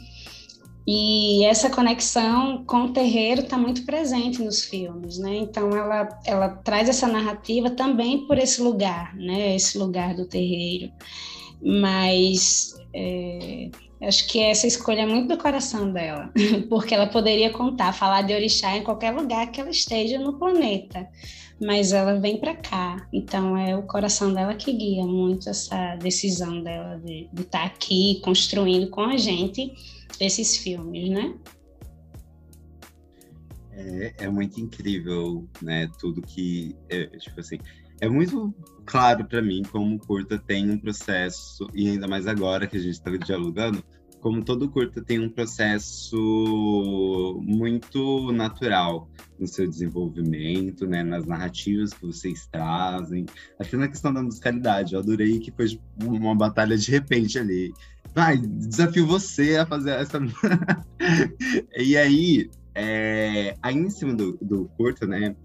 [0.87, 5.37] E essa conexão com o terreiro está muito presente nos filmes, né?
[5.37, 9.55] Então ela, ela traz essa narrativa também por esse lugar, né?
[9.55, 10.91] Esse lugar do terreiro.
[11.61, 13.69] Mas é,
[14.01, 16.33] acho que essa escolha é muito do coração dela,
[16.71, 21.07] porque ela poderia contar, falar de orixá em qualquer lugar que ela esteja no planeta
[21.61, 23.09] mas ela vem para cá.
[23.13, 28.21] Então é o coração dela que guia muito essa decisão dela de estar tá aqui
[28.23, 29.73] construindo com a gente
[30.21, 31.35] esses filmes, né?
[33.73, 35.89] É, é muito incrível, né?
[36.01, 37.59] Tudo que, é, tipo assim,
[38.01, 42.67] é muito claro para mim como o curta tem um processo e ainda mais agora
[42.67, 43.85] que a gente está dialogando
[44.21, 46.17] como todo curta tem um processo
[47.43, 53.27] muito natural no seu desenvolvimento, né, nas narrativas que vocês trazem,
[53.59, 57.73] até na questão da musicalidade, eu adorei que foi uma batalha de repente ali.
[58.15, 60.19] Vai, desafio você a fazer essa.
[61.77, 65.37] e aí, é, aí em cima do, do curta, né,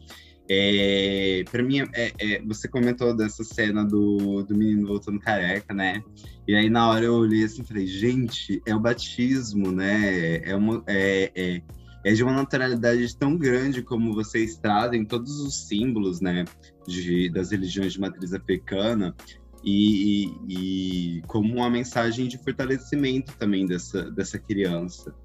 [0.49, 6.03] é, para mim, é, é, você comentou dessa cena do, do menino voltando careca, né?
[6.47, 10.38] E aí na hora eu olhei assim e falei, gente, é o batismo, né?
[10.43, 11.62] É, uma, é, é,
[12.03, 16.43] é, de uma naturalidade tão grande como vocês trazem todos os símbolos, né?
[16.86, 19.15] De, das religiões de matriz africana
[19.63, 25.15] e, e, e como uma mensagem de fortalecimento também dessa, dessa criança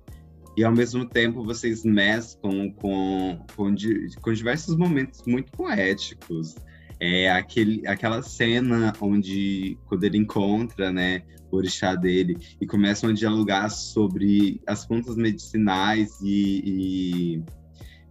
[0.59, 3.73] e ao mesmo tempo vocês mesclam com, com,
[4.21, 6.57] com diversos momentos muito poéticos.
[6.99, 13.13] É aquele, aquela cena onde, quando ele encontra, né, o orixá dele e começam a
[13.13, 17.45] dialogar sobre as plantas medicinais e,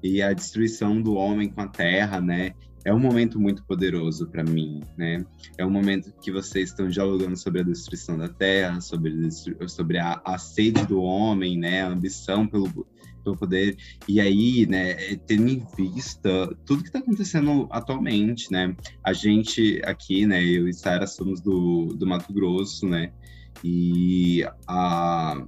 [0.01, 2.53] e, e a destruição do homem com a terra, né?
[2.87, 5.25] É um momento muito poderoso para mim, né?
[5.57, 9.29] É um momento que vocês estão dialogando sobre a destruição da terra, sobre,
[9.67, 11.81] sobre a, a sede do homem, né?
[11.81, 12.87] A ambição pelo,
[13.25, 13.75] pelo poder.
[14.07, 14.93] E aí, né,
[15.27, 18.73] tendo em vista tudo que está acontecendo atualmente, né?
[19.03, 23.11] A gente aqui, né, eu e Sara somos do, do Mato Grosso, né?
[23.65, 25.43] E há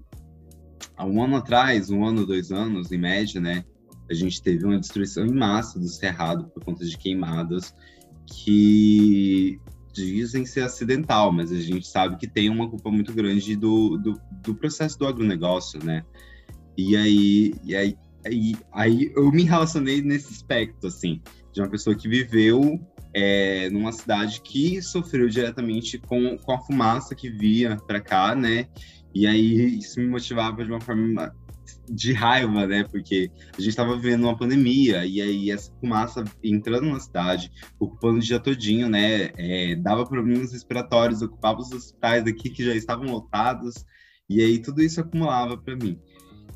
[1.06, 3.64] um ano atrás, um ano, dois anos, em média, né?
[4.10, 7.74] A gente teve uma destruição em massa do cerrado por conta de queimadas
[8.26, 9.60] que
[9.94, 14.20] dizem ser acidental, mas a gente sabe que tem uma culpa muito grande do, do,
[14.44, 16.04] do processo do agronegócio, né?
[16.78, 21.96] E aí, e aí, aí, aí eu me relacionei nesse aspecto, assim, de uma pessoa
[21.96, 22.80] que viveu
[23.14, 28.68] é, numa cidade que sofreu diretamente com, com a fumaça que via para cá, né?
[29.14, 31.36] E aí isso me motivava de uma forma
[31.90, 32.84] de raiva, né?
[32.84, 38.18] Porque a gente estava vivendo uma pandemia e aí essa fumaça entrando na cidade, ocupando
[38.18, 39.32] o dia todinho, né?
[39.38, 43.86] É, dava problemas respiratórios, ocupava os hospitais aqui que já estavam lotados
[44.30, 46.00] e aí tudo isso acumulava para mim.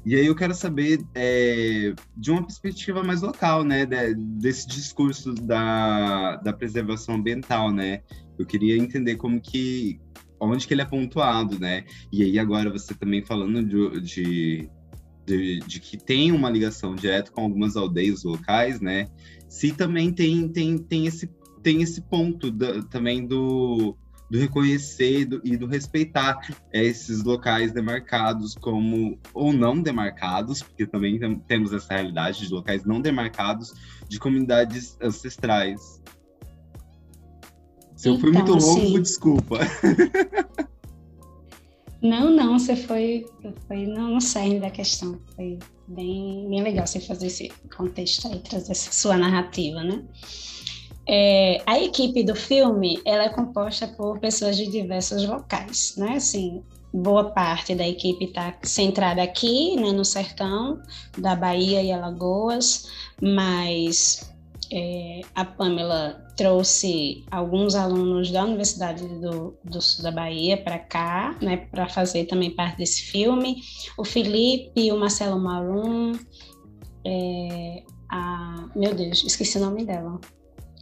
[0.06, 5.34] E aí eu quero saber é, de uma perspectiva mais local, né, de, desse discurso
[5.34, 8.02] da, da preservação ambiental, né?
[8.38, 10.00] Eu queria entender como que
[10.40, 11.86] onde que ele é pontuado, né?
[12.12, 14.70] E aí agora você também falando de, de
[15.26, 19.08] de, de, que tem uma ligação direta com algumas aldeias locais, né?
[19.48, 21.30] Se também tem, tem, tem, esse,
[21.62, 23.96] tem esse ponto da, também do,
[24.30, 26.40] do reconhecer do, e do respeitar
[26.72, 32.84] esses locais demarcados como ou não demarcados, porque também tem, temos essa realidade de locais
[32.84, 33.74] não demarcados
[34.10, 36.02] de comunidades ancestrais.
[37.96, 39.60] Se eu fui muito então, longo, desculpa.
[42.04, 43.26] Não, não, você foi,
[43.66, 45.18] foi no, cerne da questão.
[45.38, 50.04] Foi bem, bem legal você fazer esse contexto aí, trazer essa sua narrativa, né?
[51.08, 56.18] É, a equipe do filme, ela é composta por pessoas de diversos locais, né?
[56.18, 56.62] Assim,
[56.94, 60.82] boa parte da equipe está centrada aqui, né, no sertão
[61.18, 62.88] da Bahia e Alagoas,
[63.22, 64.33] mas
[64.74, 71.38] é, a Pamela trouxe alguns alunos da Universidade do, do Sul da Bahia para cá,
[71.40, 73.62] né, para fazer também parte desse filme.
[73.98, 76.14] O Felipe, o Marcelo Marum,
[77.06, 80.20] é, a, meu Deus, esqueci o nome dela.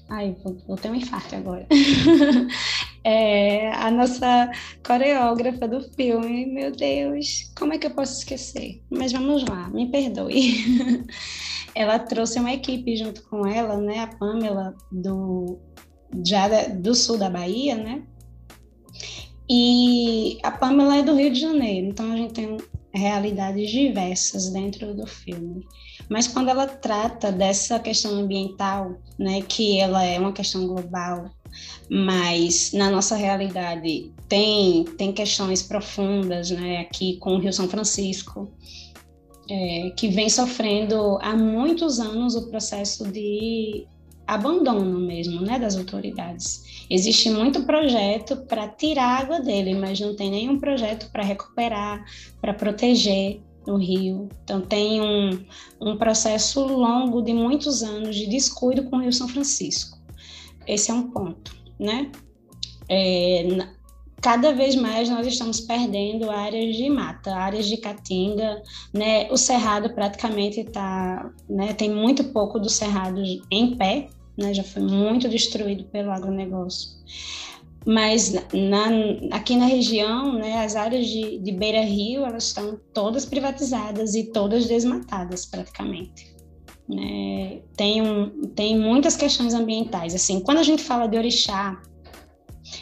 [0.10, 1.68] Ai, vou, vou ter um infarto agora.
[3.04, 4.52] é, a nossa
[4.86, 8.82] coreógrafa do filme, meu Deus, como é que eu posso esquecer?
[8.90, 11.06] Mas vamos lá, me perdoe.
[11.76, 15.60] ela trouxe uma equipe junto com ela, né, a Pamela do
[16.26, 18.04] já do sul da Bahia, né?
[19.50, 22.58] E a Pamela é do Rio de Janeiro, então a gente tem
[22.94, 25.66] realidades diversas dentro do filme.
[26.10, 31.30] Mas quando ela trata dessa questão ambiental, né, que ela é uma questão global,
[31.90, 38.50] mas na nossa realidade tem tem questões profundas, né, aqui com o Rio São Francisco,
[39.52, 43.86] é, que vem sofrendo há muitos anos o processo de
[44.26, 46.86] abandono mesmo, né, das autoridades.
[46.90, 52.02] Existe muito projeto para tirar a água dele, mas não tem nenhum projeto para recuperar,
[52.40, 54.30] para proteger o rio.
[54.42, 55.46] Então tem um,
[55.82, 60.00] um processo longo de muitos anos de descuido com o Rio São Francisco.
[60.66, 62.10] Esse é um ponto, né?
[62.88, 63.46] É,
[64.22, 68.62] cada vez mais nós estamos perdendo áreas de mata, áreas de caatinga,
[68.94, 69.28] né?
[69.32, 71.74] O cerrado praticamente está, né?
[71.74, 74.54] Tem muito pouco do cerrado em pé, né?
[74.54, 76.90] Já foi muito destruído pelo agronegócio.
[77.84, 78.90] Mas na,
[79.32, 84.68] aqui na região, né, as áreas de, de beira-rio, elas estão todas privatizadas e todas
[84.68, 86.32] desmatadas praticamente.
[86.88, 87.62] Né?
[87.76, 90.14] Tem, um, tem muitas questões ambientais.
[90.14, 91.82] Assim, quando a gente fala de orixá,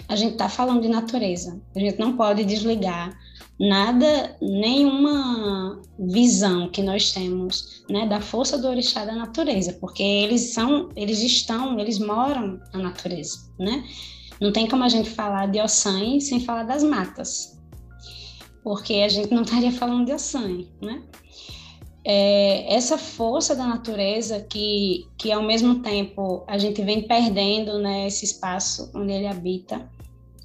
[0.08, 1.62] a gente está falando de natureza.
[1.76, 3.18] A gente não pode desligar
[3.60, 10.54] nada, nenhuma visão que nós temos, né, da força do orixá da natureza, porque eles
[10.54, 13.84] são, eles estão, eles moram na natureza, né?
[14.40, 17.60] Não tem como a gente falar de Ossan sem falar das matas,
[18.64, 21.04] porque a gente não estaria falando de Ossan, né?
[22.04, 28.08] É, essa força da natureza que, que ao mesmo tempo a gente vem perdendo né,
[28.08, 29.90] esse espaço onde ele habita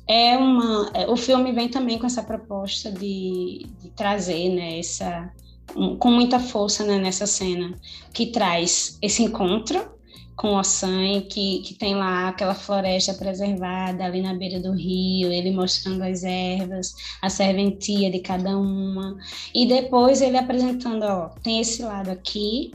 [0.07, 5.33] é uma é, o filme vem também com essa proposta de, de trazer né, essa
[5.75, 7.75] um, com muita força né, nessa cena
[8.13, 9.94] que traz esse encontro
[10.37, 15.51] com Ossan, que, que tem lá aquela floresta preservada ali na beira do rio, ele
[15.51, 19.17] mostrando as ervas, a serventia de cada uma,
[19.55, 22.73] e depois ele apresentando, ó, tem esse lado aqui,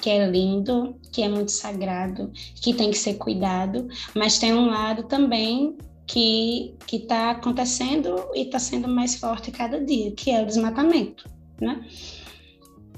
[0.00, 4.66] que é lindo, que é muito sagrado, que tem que ser cuidado, mas tem um
[4.66, 5.76] lado também
[6.06, 11.24] que está acontecendo e está sendo mais forte cada dia, que é o desmatamento,
[11.60, 11.86] né?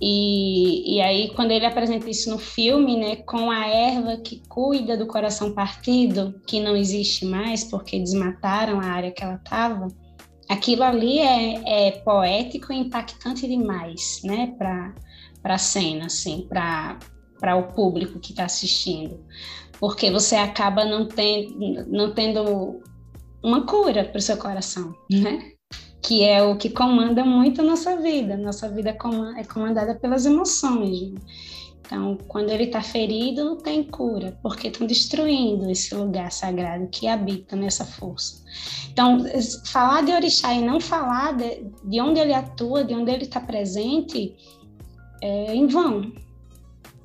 [0.01, 4.97] E, e aí, quando ele apresenta isso no filme, né, com a erva que cuida
[4.97, 9.89] do coração partido, que não existe mais porque desmataram a área que ela estava,
[10.49, 14.95] aquilo ali é, é, poético e impactante demais, né, para
[15.45, 19.25] a cena, assim, para o público que está assistindo,
[19.79, 21.09] porque você acaba não,
[21.87, 22.83] não tendo
[23.43, 25.54] uma cura para o seu coração, né?
[26.05, 28.37] Que é o que comanda muito a nossa vida.
[28.37, 31.13] Nossa vida é comandada pelas emoções.
[31.13, 31.21] Né?
[31.87, 37.07] Então, quando ele está ferido, não tem cura, porque estão destruindo esse lugar sagrado que
[37.07, 38.43] habita nessa força.
[38.91, 39.25] Então,
[39.67, 43.39] falar de orixá e não falar de, de onde ele atua, de onde ele está
[43.39, 44.35] presente,
[45.21, 46.11] é em vão.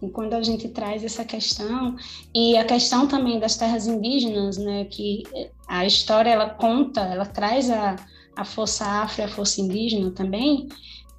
[0.02, 1.98] E quando a gente traz essa questão
[2.34, 5.24] e a questão também das terras indígenas, né, que
[5.68, 7.98] a história ela conta, ela traz a,
[8.40, 10.70] a força afro e a força indígena também,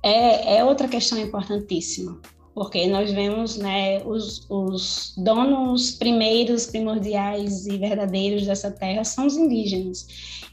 [0.03, 2.19] é, é outra questão importantíssima,
[2.55, 9.37] porque nós vemos né, os, os donos primeiros, primordiais e verdadeiros dessa terra são os
[9.37, 10.07] indígenas,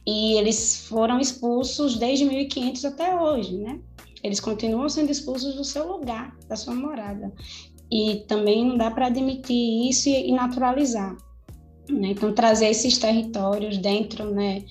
[0.05, 3.79] e eles foram expulsos desde 1500 até hoje, né?
[4.21, 7.31] Eles continuam sendo expulsos do seu lugar, da sua morada.
[7.89, 11.15] E também não dá para admitir isso e naturalizar.
[11.89, 12.09] Né?
[12.09, 14.65] Então, trazer esses territórios dentro né,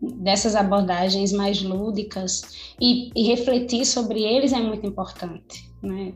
[0.00, 5.68] dessas abordagens mais lúdicas e, e, refletir sobre eles é muito importante.
[5.82, 6.12] Né?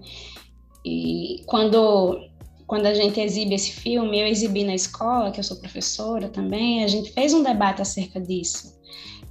[0.84, 2.18] E quando,
[2.66, 6.84] quando a gente exibe esse filme, eu exibi na escola, que eu sou professora também,
[6.84, 8.80] a gente fez um debate acerca disso.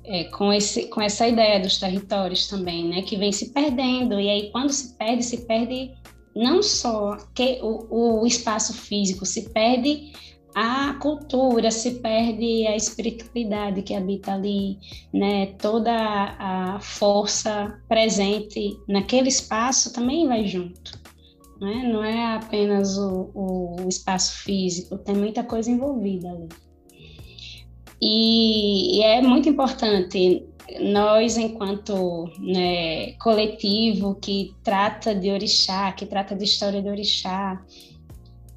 [0.03, 4.27] É, com, esse, com essa ideia dos territórios também, né, que vem se perdendo, e
[4.27, 5.91] aí quando se perde, se perde
[6.35, 10.11] não só que o, o espaço físico, se perde
[10.53, 14.77] a cultura, se perde a espiritualidade que habita ali,
[15.13, 15.47] né?
[15.57, 20.99] Toda a força presente naquele espaço também vai junto.
[21.59, 21.89] Né?
[21.91, 26.49] Não é apenas o, o espaço físico, tem muita coisa envolvida ali.
[28.01, 30.43] E, e é muito importante
[30.79, 37.61] nós, enquanto né, coletivo que trata de orixá, que trata de história de orixá,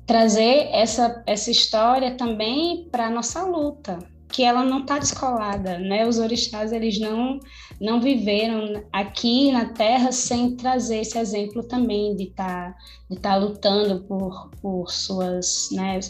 [0.07, 3.99] trazer essa, essa história também para a nossa luta,
[4.29, 6.07] que ela não está descolada, né?
[6.07, 7.39] Os orixás, eles não,
[7.81, 12.79] não viveram aqui na Terra sem trazer esse exemplo também de estar tá,
[13.09, 16.01] de tá lutando por, por suas, né,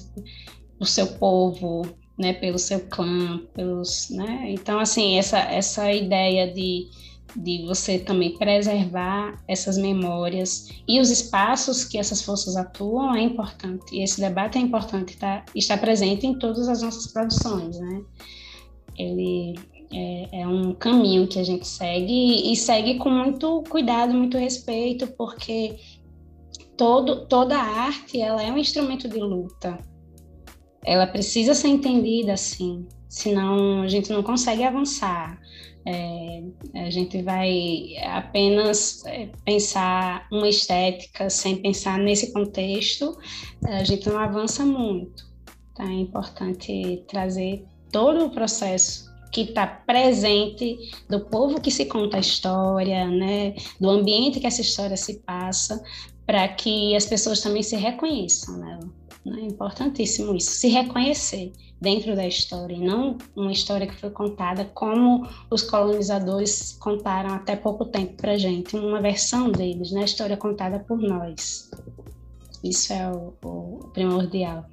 [0.79, 1.83] por seu povo,
[2.19, 4.47] né, pelo seu clã, pelos, né?
[4.49, 6.89] Então assim, essa essa ideia de
[7.37, 13.85] de você também preservar essas memórias e os espaços que essas forças atuam é importante.
[13.93, 18.03] E esse debate é importante tá, estar presente em todas as nossas produções, né?
[18.97, 19.55] Ele
[19.93, 25.07] é, é, um caminho que a gente segue e segue com muito cuidado, muito respeito,
[25.17, 25.77] porque
[26.77, 29.79] todo, toda arte ela é um instrumento de luta.
[30.85, 35.41] Ela precisa ser entendida assim, senão a gente não consegue avançar.
[35.87, 36.43] É,
[36.75, 43.19] a gente vai apenas é, pensar uma estética sem pensar nesse contexto,
[43.67, 45.27] a gente não avança muito.
[45.75, 45.85] Tá?
[45.85, 50.79] É importante trazer todo o processo que está presente
[51.09, 55.83] do povo que se conta a história, né, do ambiente que essa história se passa,
[56.25, 58.79] para que as pessoas também se reconheçam nela.
[58.79, 58.91] Né?
[59.27, 64.67] É importantíssimo isso, se reconhecer dentro da história, e não uma história que foi contada
[64.67, 70.05] como os colonizadores contaram até pouco tempo para gente, uma versão deles, né?
[70.05, 71.71] História contada por nós.
[72.63, 74.67] Isso é o, o primordial.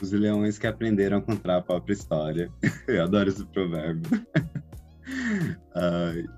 [0.00, 2.50] Os leões que aprenderam a contar a própria história.
[2.88, 4.10] Eu adoro esse provérbio.
[5.76, 6.28] uh,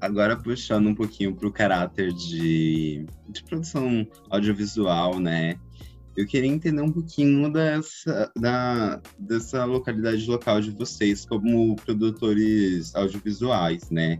[0.00, 5.54] agora puxando um pouquinho para o caráter de, de produção audiovisual, né?
[6.16, 13.90] Eu queria entender um pouquinho dessa, da, dessa localidade local de vocês como produtores audiovisuais,
[13.90, 14.18] né?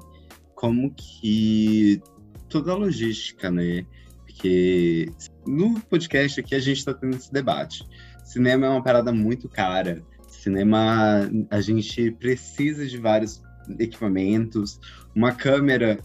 [0.54, 2.00] Como que
[2.48, 3.84] toda a logística, né?
[4.24, 5.10] Porque
[5.46, 7.86] no podcast aqui a gente está tendo esse debate.
[8.24, 10.02] Cinema é uma parada muito cara.
[10.28, 13.42] Cinema, a gente precisa de vários
[13.78, 14.80] equipamentos.
[15.14, 15.98] Uma câmera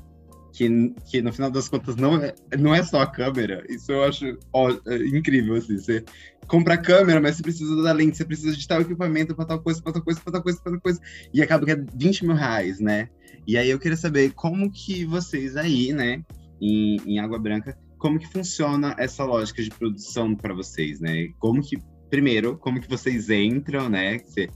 [0.57, 3.63] que, que no final das contas não é, não é só a câmera.
[3.69, 5.77] Isso eu acho ó, é incrível, assim.
[5.77, 6.03] Você
[6.47, 9.61] compra a câmera, mas você precisa da lente, você precisa de tal equipamento para tal
[9.61, 10.99] coisa, para tal coisa, para tal coisa, para tal coisa.
[11.31, 13.07] E acaba que é 20 mil reais, né?
[13.45, 16.23] E aí eu queria saber como que vocês aí, né,
[16.59, 21.29] em, em Água Branca, como que funciona essa lógica de produção para vocês, né?
[21.37, 21.77] Como que,
[22.09, 24.17] primeiro, como que vocês entram, né?
[24.19, 24.49] Você,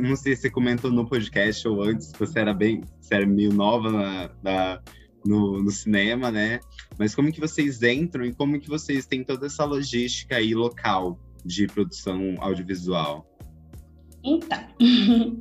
[0.00, 3.52] não sei se você comentou no podcast ou antes, você era bem, você era meio
[3.52, 4.82] nova na, na
[5.24, 6.60] no, no, cinema, né?
[6.98, 11.18] Mas como que vocês entram e como que vocês têm toda essa logística aí local
[11.44, 13.26] de produção audiovisual?
[14.24, 14.64] Então,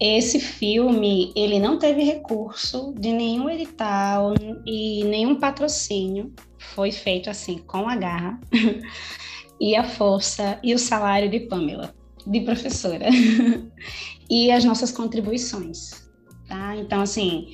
[0.00, 4.34] esse filme, ele não teve recurso de nenhum edital
[4.66, 6.32] e nenhum patrocínio.
[6.58, 8.40] Foi feito assim, com a garra
[9.60, 13.06] e a força e o salário de Pamela de professora
[14.30, 16.08] e as nossas contribuições,
[16.48, 16.76] tá?
[16.76, 17.48] Então, assim,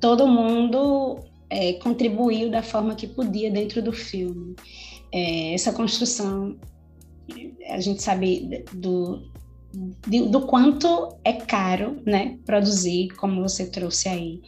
[0.00, 1.18] todo mundo
[1.50, 4.54] é, contribuiu da forma que podia dentro do filme.
[5.12, 6.56] É, essa construção,
[7.70, 9.30] a gente sabe do,
[9.72, 14.40] do, do quanto é caro, né, produzir, como você trouxe aí,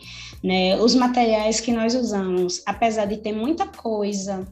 [0.42, 0.76] né?
[0.80, 4.46] Os materiais que nós usamos, apesar de ter muita coisa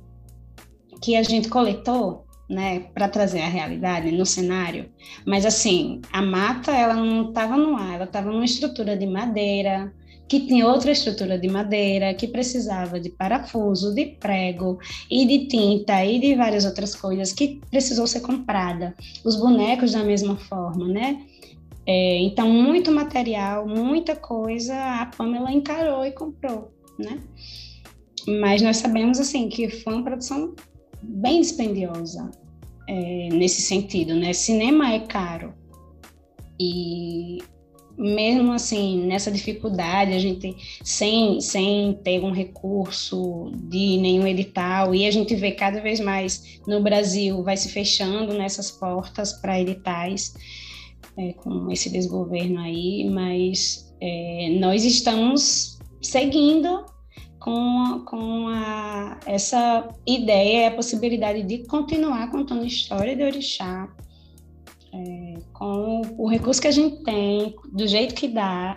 [1.02, 4.90] que a gente coletou, né, para trazer a realidade no cenário.
[5.26, 9.92] Mas assim, a mata ela não estava no ar, ela estava numa estrutura de madeira,
[10.28, 14.78] que tinha outra estrutura de madeira, que precisava de parafuso, de prego
[15.10, 18.94] e de tinta e de várias outras coisas que precisou ser comprada.
[19.24, 21.24] Os bonecos da mesma forma, né?
[21.86, 27.20] É, então, muito material, muita coisa, a Pamela encarou e comprou, né?
[28.40, 30.54] Mas nós sabemos, assim, que foi uma produção
[31.08, 32.30] bem dispendiosa
[32.88, 34.32] é, nesse sentido, né?
[34.32, 35.54] Cinema é caro
[36.58, 37.38] e
[37.96, 45.06] mesmo assim nessa dificuldade a gente sem sem ter um recurso de nenhum edital e
[45.06, 50.34] a gente vê cada vez mais no Brasil vai se fechando nessas portas para editais
[51.16, 56.84] é, com esse desgoverno aí, mas é, nós estamos seguindo
[57.44, 63.86] com, com a, essa ideia, a possibilidade de continuar contando história de orixá,
[64.94, 68.74] é, com o recurso que a gente tem, do jeito que dá,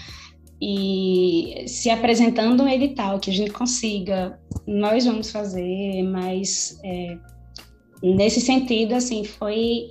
[0.58, 7.18] e se apresentando um edital que a gente consiga, nós vamos fazer, mas é,
[8.02, 9.90] nesse sentido, assim, foi,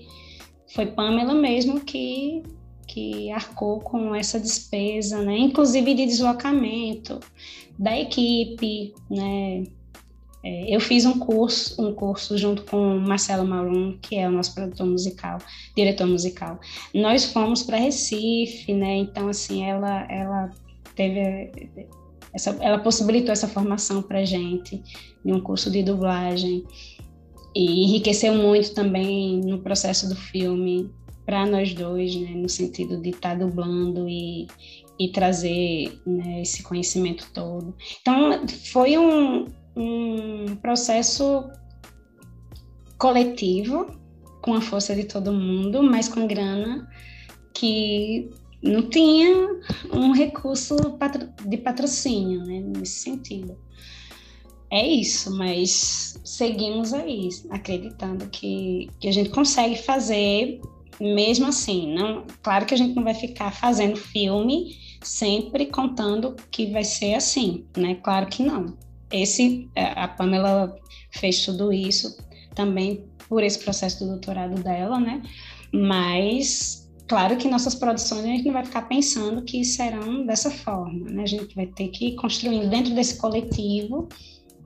[0.74, 2.41] foi Pamela mesmo que
[2.88, 5.38] que arcou com essa despesa, né?
[5.38, 7.20] Inclusive de deslocamento
[7.78, 9.63] da equipe, né?
[10.43, 14.53] É, eu fiz um curso, um curso junto com Marcelo Marum, que é o nosso
[14.53, 15.39] produtor musical,
[15.75, 16.59] diretor musical.
[16.93, 18.97] Nós fomos para Recife, né?
[18.97, 20.51] Então assim, ela ela
[20.95, 21.51] teve
[22.34, 24.82] essa, ela possibilitou essa formação para gente
[25.25, 26.63] em um curso de dublagem
[27.55, 30.89] e enriqueceu muito também no processo do filme
[31.25, 34.47] para nós dois, né, no sentido de estar tá dublando e,
[34.99, 37.75] e trazer né, esse conhecimento todo.
[38.01, 39.45] Então, foi um,
[39.75, 41.49] um processo
[42.97, 43.87] coletivo,
[44.41, 46.89] com a força de todo mundo, mas com grana
[47.53, 48.29] que
[48.63, 49.59] não tinha
[49.91, 50.75] um recurso
[51.45, 53.57] de patrocínio, né, nesse sentido.
[54.69, 60.59] É isso, mas seguimos aí, acreditando que, que a gente consegue fazer
[60.99, 64.75] mesmo assim, não, claro que a gente não vai ficar fazendo filme
[65.07, 67.95] sempre contando que vai ser assim, né?
[67.95, 68.77] Claro que não.
[69.11, 70.75] Esse é, a Pamela
[71.11, 72.17] fez tudo isso
[72.53, 75.21] também por esse processo do doutorado dela, né?
[75.71, 81.09] Mas claro que nossas produções a gente não vai ficar pensando que serão dessa forma,
[81.09, 81.23] né?
[81.23, 84.09] A gente vai ter que ir construindo dentro desse coletivo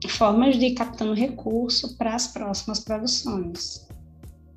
[0.08, 3.86] formas de ir captando recurso para as próximas produções,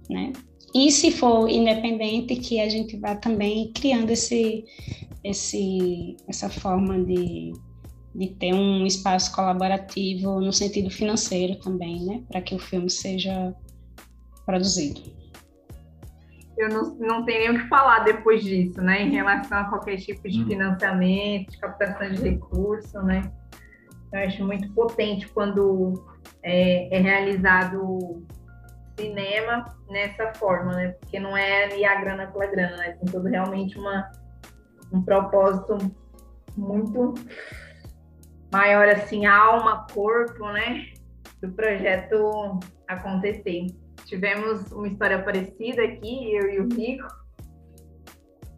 [0.10, 0.34] né?
[0.76, 4.66] E se for independente, que a gente vá também criando esse,
[5.24, 7.54] esse, essa forma de,
[8.14, 12.22] de ter um espaço colaborativo no sentido financeiro também, né?
[12.28, 13.56] Para que o filme seja
[14.46, 15.02] produzido.
[16.58, 19.04] Eu não, não tenho nem o que falar depois disso, né?
[19.04, 20.48] Em relação a qualquer tipo de uhum.
[20.48, 23.32] financiamento, de captação de recursos, né?
[24.12, 26.06] Eu acho muito potente quando
[26.44, 28.26] é, é realizado
[29.00, 30.90] cinema nessa forma, né?
[31.00, 32.92] Porque não é ali a grana pela grana, né?
[32.94, 34.12] Tem todo realmente uma,
[34.92, 35.78] um propósito
[36.58, 37.14] muito
[38.52, 40.88] maior, assim, alma, corpo, né?
[41.42, 43.68] Do projeto acontecer.
[44.06, 47.08] Tivemos uma história parecida aqui, eu e o Rico,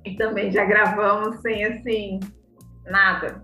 [0.06, 2.20] e também já gravamos sem, assim,
[2.86, 3.44] nada.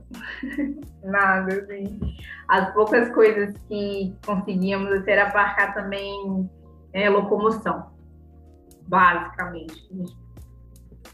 [1.03, 1.99] nada, assim.
[2.47, 6.49] As poucas coisas que conseguíamos era abarcar também
[6.93, 7.91] é, locomoção,
[8.87, 9.89] basicamente.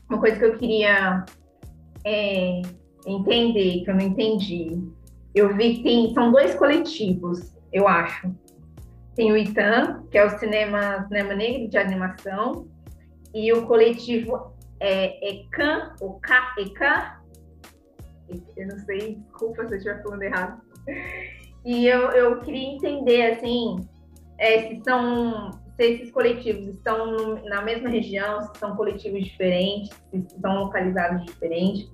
[0.09, 1.25] Uma coisa que eu queria
[2.05, 2.61] é,
[3.05, 4.81] entender, que eu não entendi,
[5.33, 8.33] eu vi que tem, são dois coletivos, eu acho.
[9.15, 12.67] Tem o ITAM, que é o cinema, cinema negro de animação,
[13.33, 17.19] e o coletivo é ECAN, o K, ECAN,
[18.55, 20.61] eu não sei, desculpa se eu estiver falando errado.
[21.65, 23.77] E eu, eu queria entender, assim,
[24.37, 30.17] é, se são se esses coletivos estão na mesma região, se são coletivos diferentes, se
[30.17, 31.89] estão localizados diferentes.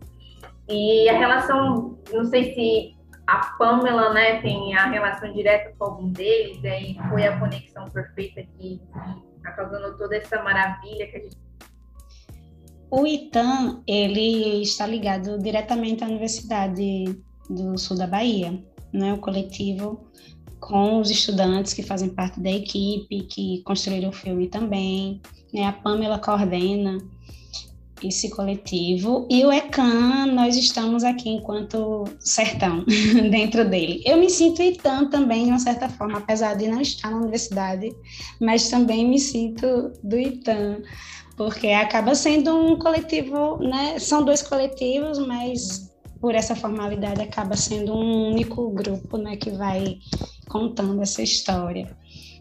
[0.67, 2.95] E a relação, não sei se
[3.27, 7.87] a Pamela né, tem a relação direta com algum deles, e aí foi a conexão
[7.91, 8.81] perfeita que
[9.37, 11.45] está causando toda essa maravilha que a gente
[12.89, 17.19] o ITAM, ele está ligado diretamente à Universidade
[17.49, 18.63] do Sul da Bahia,
[18.93, 19.11] né?
[19.11, 20.07] O coletivo
[20.67, 25.21] com os estudantes que fazem parte da equipe, que construíram o filme também.
[25.53, 25.63] Né?
[25.63, 26.97] A Pamela coordena
[28.03, 29.27] esse coletivo.
[29.29, 32.83] E o ECAN, nós estamos aqui enquanto sertão,
[33.31, 34.01] dentro dele.
[34.05, 37.95] Eu me sinto ITAM também, de uma certa forma, apesar de não estar na universidade,
[38.41, 40.81] mas também me sinto do ITAM,
[41.37, 43.97] porque acaba sendo um coletivo, né?
[43.99, 45.94] São dois coletivos, mas
[46.25, 49.99] por essa formalidade acaba sendo um único grupo, né, que vai
[50.49, 51.95] contando essa história.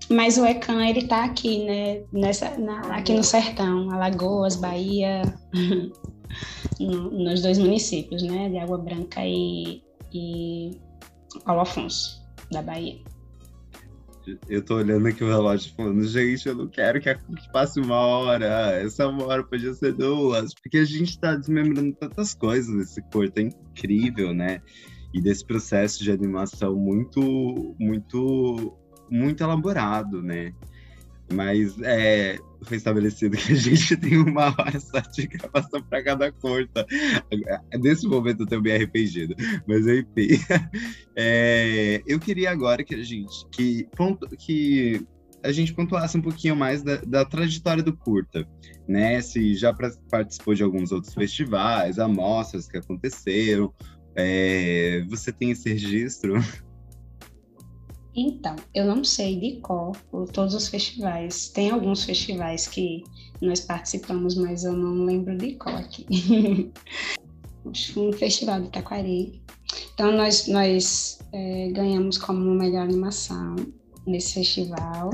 [0.09, 5.21] Mas o ECAN, ele está aqui, né, nessa, na, aqui no sertão, Alagoas, Bahia,
[6.81, 10.81] no, nos dois municípios, né, de Água Branca e, e
[11.45, 12.97] Paulo Afonso, da Bahia.
[14.49, 17.97] Eu tô olhando aqui o relógio falando, gente, eu não quero que, que passe uma
[17.97, 18.47] hora.
[18.81, 20.55] Essa uma hora podia ser duas.
[20.55, 23.39] Porque a gente tá desmembrando tantas coisas nesse curto.
[23.39, 24.61] É incrível, né?
[25.13, 28.77] E desse processo de animação muito, muito,
[29.11, 30.53] muito elaborado, né?
[31.33, 36.33] Mas é, foi estabelecido que a gente tem uma hora só de gravação para cada
[36.33, 36.87] curta.
[37.81, 39.35] Nesse momento eu também arrependido.
[39.67, 40.39] Mas enfim.
[41.17, 45.07] É, eu queria agora que a gente que, ponto, que
[45.45, 48.49] a gente pontuasse um pouquinho mais da, da, trajetória do curta,
[48.89, 49.21] né?
[49.21, 49.73] Se já
[50.11, 53.73] participou de alguns outros festivais, amostras que aconteceram.
[54.17, 56.35] É, você tem esse registro?
[58.17, 59.93] Então, eu não sei de qual
[60.33, 61.49] todos os festivais.
[61.49, 63.03] Tem alguns festivais que
[63.41, 66.07] nós participamos, mas eu não lembro de qual aqui.
[67.97, 69.43] um festival de Taquari.
[69.95, 73.57] Então, nós, nós é, ganhamos como melhor animação
[74.07, 75.11] nesse festival.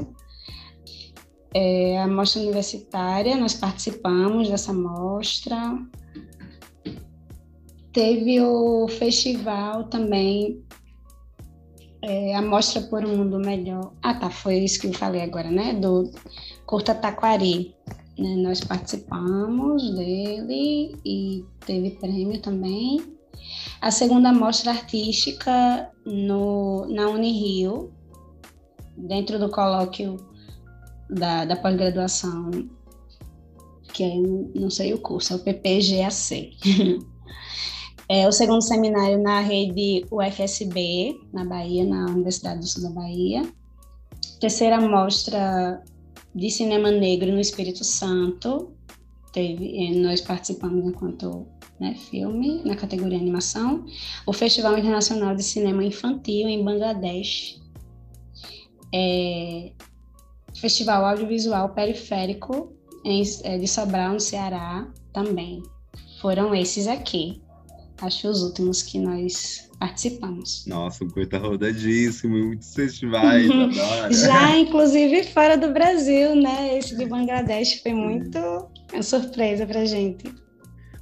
[1.54, 5.78] É, a mostra universitária, nós participamos dessa mostra.
[7.92, 10.62] Teve o festival também
[12.02, 13.92] é, a Mostra por um Mundo Melhor.
[14.02, 15.74] Ah, tá, foi isso que eu falei agora, né?
[15.74, 16.10] Do
[16.66, 17.74] Curta Taquari.
[18.18, 18.36] Né?
[18.36, 23.00] Nós participamos dele e teve prêmio também.
[23.80, 27.92] A segunda mostra artística no, na Unirio,
[28.96, 30.16] dentro do colóquio
[31.08, 32.50] da, da pós-graduação,
[33.92, 34.14] que é,
[34.54, 36.56] não sei o curso, é o PPGAC.
[38.12, 43.48] É o segundo seminário na rede UFSB, na Bahia, na Universidade do Sul da Bahia.
[44.40, 45.80] Terceira mostra
[46.34, 48.72] de cinema negro no Espírito Santo.
[49.32, 51.46] Teve, eh, nós participamos enquanto
[51.78, 53.86] né, filme, na categoria animação.
[54.26, 57.60] O Festival Internacional de Cinema Infantil em Bangladesh.
[58.92, 59.70] É,
[60.56, 62.72] Festival Audiovisual Periférico
[63.04, 65.62] em, é, de Sobral, no Ceará, também.
[66.20, 67.40] Foram esses aqui
[68.00, 70.64] acho os últimos que nós participamos.
[70.66, 73.48] Nossa, um curta rodadíssimo, muitos festivais.
[74.10, 76.78] Já, inclusive, fora do Brasil, né?
[76.78, 78.38] Esse de Bangladesh foi muito
[78.92, 80.32] uma surpresa pra gente.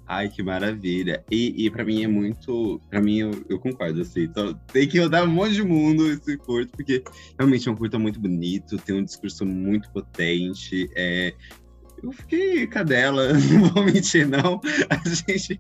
[0.07, 1.23] Ai, que maravilha.
[1.31, 2.81] E, e para mim é muito.
[2.89, 4.23] para mim, eu, eu, concordo, assim.
[4.23, 7.05] Então, tem que rodar um monte de mundo esse curto, porque
[7.39, 10.89] realmente é um curto muito bonito, tem um discurso muito potente.
[10.97, 11.35] É,
[12.03, 14.61] eu fiquei cadela, não vou mentir, não.
[14.91, 15.59] A gente,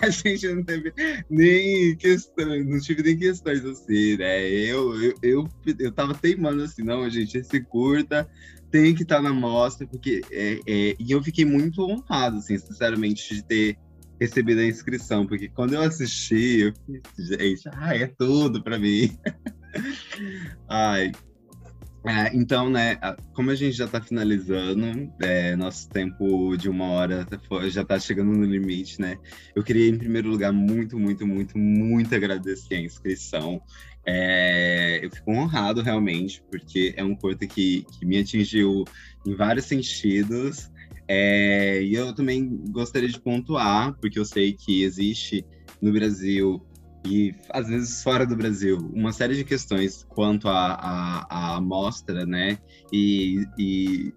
[0.00, 0.92] a gente não teve
[1.28, 4.48] nem questões, não tive nem questões assim, né?
[4.48, 5.48] Eu, eu, eu,
[5.78, 8.28] eu tava teimando assim, não, gente, esse curta
[8.70, 10.22] tem que estar tá na mostra, porque.
[10.30, 13.78] É, é, e eu fiquei muito honrado, assim, sinceramente, de ter
[14.20, 17.02] recebido a inscrição, porque quando eu assisti, eu fiquei,
[17.38, 19.18] gente, ai, é tudo pra mim.
[20.68, 21.10] ai,
[22.02, 22.96] É, então, né,
[23.34, 27.38] como a gente já está finalizando, é, nosso tempo de uma hora tá
[27.68, 29.18] já está chegando no limite, né?
[29.54, 33.60] Eu queria, em primeiro lugar, muito, muito, muito, muito agradecer a inscrição.
[34.06, 38.84] É, eu fico honrado, realmente, porque é um curta que, que me atingiu
[39.26, 40.70] em vários sentidos.
[41.06, 45.44] É, e eu também gostaria de pontuar, porque eu sei que existe
[45.82, 46.64] no Brasil
[47.04, 52.58] e às vezes fora do Brasil, uma série de questões quanto à amostra, né?
[52.92, 54.12] E, e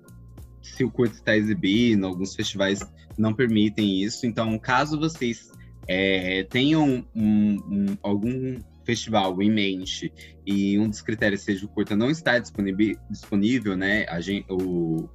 [0.62, 2.80] se o curto está exibindo, alguns festivais
[3.18, 4.26] não permitem isso.
[4.26, 5.52] Então, caso vocês
[5.88, 10.12] é, tenham um, um, algum festival em mente
[10.46, 14.06] e um dos critérios seja o curta não está disponível, disponível né?
[14.10, 15.08] A gente, o,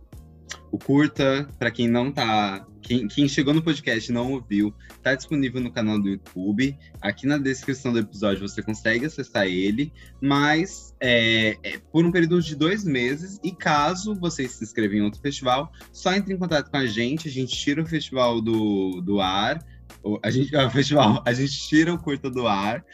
[0.70, 2.66] o curta, para quem não tá.
[2.80, 6.76] Quem, quem, chegou no podcast e não ouviu, tá disponível no canal do YouTube.
[7.02, 12.40] Aqui na descrição do episódio você consegue acessar ele, mas é, é, por um período
[12.40, 13.38] de dois meses.
[13.42, 17.28] E caso você se inscreva em outro festival, só entre em contato com a gente,
[17.28, 19.62] a gente tira o festival do, do ar.
[20.22, 22.84] A gente, o festival, a gente tira o curta do ar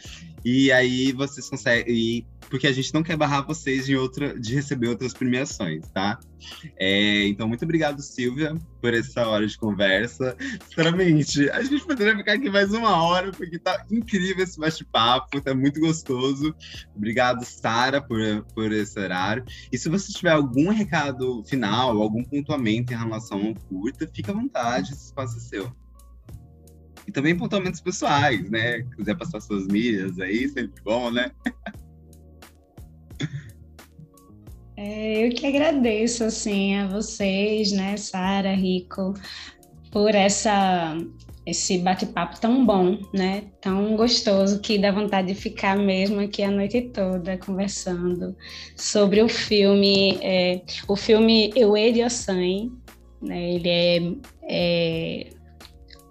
[0.43, 4.87] e aí vocês conseguem porque a gente não quer barrar vocês de, outra, de receber
[4.87, 6.19] outras premiações, tá?
[6.77, 10.35] É, então, muito obrigado, Silvia, por essa hora de conversa.
[10.67, 15.53] Sinceramente, a gente poderia ficar aqui mais uma hora, porque tá incrível esse bate-papo, tá
[15.55, 16.55] muito gostoso.
[16.95, 18.19] Obrigado, Sara, por,
[18.53, 19.43] por esse horário.
[19.71, 24.35] E se você tiver algum recado final, algum pontuamento em relação ao curta, fica à
[24.35, 25.75] vontade, esse espaço é seu.
[27.07, 28.83] E também pontuamentos pessoais, né?
[28.83, 31.31] Se quiser passar suas milhas aí, sempre bom, né?
[34.77, 39.13] É, eu que agradeço assim a vocês, né, Sara, Rico,
[39.89, 40.97] por essa
[41.45, 43.43] esse bate-papo tão bom, né?
[43.61, 48.35] Tão gostoso que dá vontade de ficar mesmo aqui a noite toda conversando
[48.75, 52.71] sobre o filme, é, o filme Eu e Ossan,
[53.21, 53.53] né?
[53.53, 54.11] Ele é,
[54.43, 55.29] é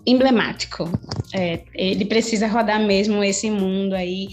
[0.07, 0.89] emblemático.
[1.35, 4.29] É, ele precisa rodar mesmo esse mundo aí.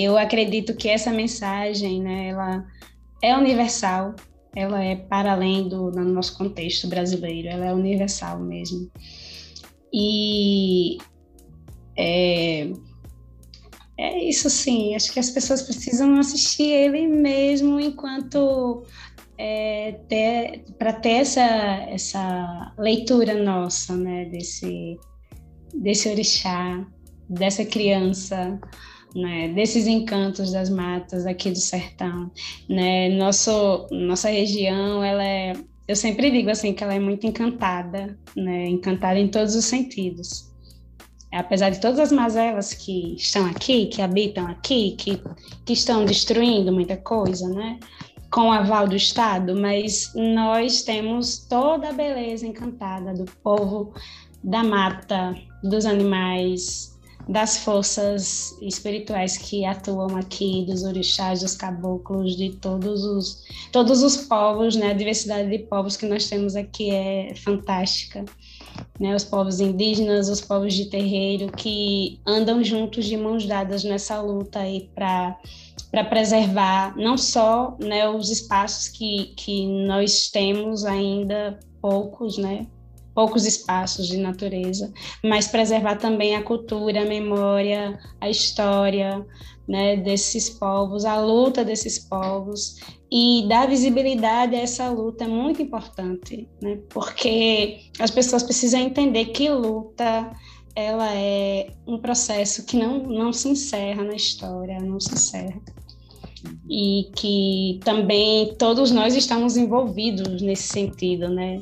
[0.00, 2.28] Eu acredito que essa mensagem, né?
[2.28, 2.64] Ela
[3.20, 4.14] é universal,
[4.54, 8.88] ela é para além do, nosso contexto brasileiro, ela é universal mesmo.
[9.92, 10.98] E
[11.96, 12.70] é,
[13.98, 18.84] é isso sim, acho que as pessoas precisam assistir ele mesmo enquanto
[19.36, 19.98] é,
[20.78, 21.42] para ter essa,
[21.90, 24.96] essa leitura nossa, né, desse,
[25.74, 26.86] desse orixá,
[27.28, 28.60] dessa criança,
[29.14, 32.30] né, desses encantos das matas aqui do sertão,
[32.68, 33.08] né?
[33.16, 35.54] Nosso, nossa região, ela é,
[35.86, 38.66] eu sempre digo assim que ela é muito encantada, né?
[38.68, 40.48] Encantada em todos os sentidos.
[41.32, 45.20] Apesar de todas as mazelas que estão aqui, que habitam aqui, que,
[45.64, 47.78] que estão destruindo muita coisa, né?
[48.30, 53.94] Com o aval do Estado, mas nós temos toda a beleza encantada do povo
[54.44, 56.87] da mata, dos animais,
[57.28, 64.16] das forças espirituais que atuam aqui, dos orixás, dos caboclos, de todos os, todos os
[64.16, 64.92] povos, né?
[64.92, 68.24] A diversidade de povos que nós temos aqui é fantástica.
[68.98, 74.20] Né, os povos indígenas, os povos de terreiro que andam juntos de mãos dadas nessa
[74.20, 75.36] luta aí para
[75.90, 82.66] para preservar não só né, os espaços que, que nós temos ainda poucos, né,
[83.18, 84.92] poucos espaços de natureza,
[85.24, 89.26] mas preservar também a cultura, a memória, a história
[89.66, 92.76] né, desses povos, a luta desses povos
[93.10, 99.24] e dar visibilidade a essa luta é muito importante, né, porque as pessoas precisam entender
[99.24, 100.32] que luta
[100.76, 105.60] ela é um processo que não, não se encerra na história, não se encerra
[106.68, 111.60] e que também todos nós estamos envolvidos nesse sentido, né?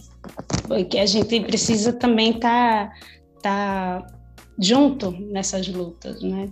[0.88, 2.90] Que a gente precisa também estar
[3.42, 4.06] tá, tá
[4.58, 6.50] junto nessas lutas, né?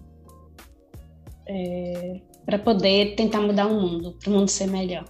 [1.46, 5.04] É, para poder tentar mudar o mundo, para o mundo ser melhor,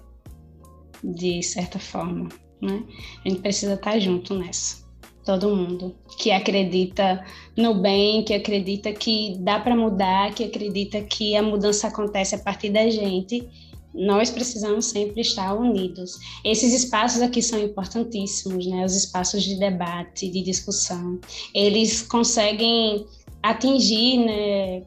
[1.02, 2.28] de certa forma,
[2.60, 2.82] né?
[3.24, 4.84] A gente precisa estar tá junto nessa
[5.24, 7.24] todo mundo que acredita
[7.56, 12.38] no bem, que acredita que dá para mudar, que acredita que a mudança acontece a
[12.38, 13.48] partir da gente.
[13.94, 16.18] Nós precisamos sempre estar unidos.
[16.44, 18.84] Esses espaços aqui são importantíssimos, né?
[18.84, 21.20] Os espaços de debate, de discussão.
[21.54, 23.06] Eles conseguem
[23.42, 24.82] atingir, né,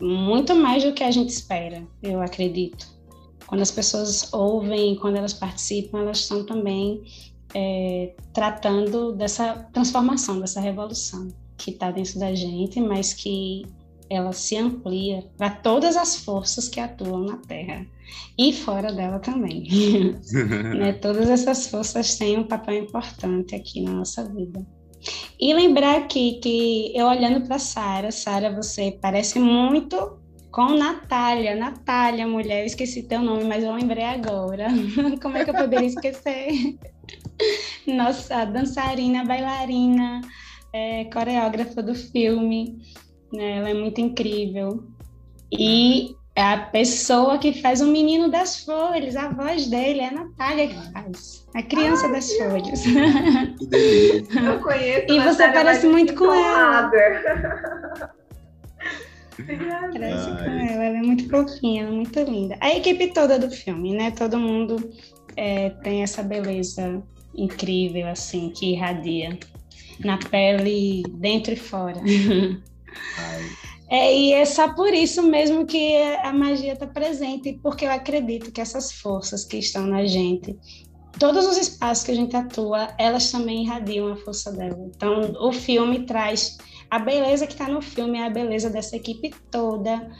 [0.00, 2.92] muito mais do que a gente espera, eu acredito.
[3.46, 7.02] Quando as pessoas ouvem, quando elas participam, elas estão também
[7.54, 13.64] é, tratando dessa transformação, dessa revolução que está dentro da gente, mas que
[14.14, 17.86] ela se amplia para todas as forças que atuam na Terra
[18.38, 19.68] e fora dela também.
[20.76, 20.92] né?
[20.94, 24.64] Todas essas forças têm um papel importante aqui na nossa vida.
[25.38, 30.18] E lembrar aqui que eu olhando para Sara, Sara, você parece muito
[30.50, 31.54] com Natália.
[31.54, 34.68] Natália, mulher, eu esqueci teu nome, mas eu lembrei agora.
[35.20, 36.78] Como é que eu poderia esquecer?
[37.86, 40.20] Nossa, dançarina, bailarina,
[40.72, 42.78] é, coreógrafa do filme.
[43.34, 43.58] Né?
[43.58, 44.84] Ela é muito incrível.
[45.52, 50.12] E é a pessoa que faz o menino das folhas, a voz dele é a
[50.12, 52.82] Natália que faz, a criança Ai, das folhas.
[53.58, 54.40] Que delícia.
[54.40, 55.12] Eu conheço.
[55.12, 56.90] E você parece muito com ela.
[56.90, 57.22] Parece
[60.28, 62.56] com ela, ela é muito fofinha, muito linda.
[62.60, 64.10] A equipe toda do filme, né?
[64.10, 64.92] Todo mundo
[65.36, 67.00] é, tem essa beleza
[67.36, 69.38] incrível, assim, que irradia
[70.00, 72.00] na pele, dentro e fora.
[73.88, 78.50] É, e é só por isso mesmo que a magia está presente, porque eu acredito
[78.50, 80.56] que essas forças que estão na gente,
[81.18, 84.90] todos os espaços que a gente atua, elas também irradiam a força dela.
[84.94, 86.56] Então, o filme traz
[86.90, 90.10] a beleza que está no filme, é a beleza dessa equipe toda,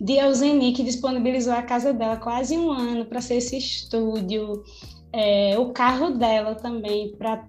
[0.00, 4.64] de Euseni, que disponibilizou a casa dela quase um ano para ser esse estúdio,
[5.12, 7.44] é, o carro dela também para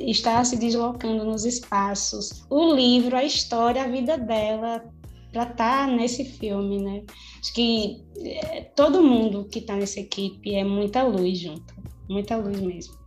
[0.00, 4.84] estar se deslocando nos espaços, o livro, a história, a vida dela
[5.32, 7.02] para estar tá nesse filme, né?
[7.40, 11.74] Acho que é, todo mundo que está nessa equipe é muita luz junto,
[12.08, 13.03] muita luz mesmo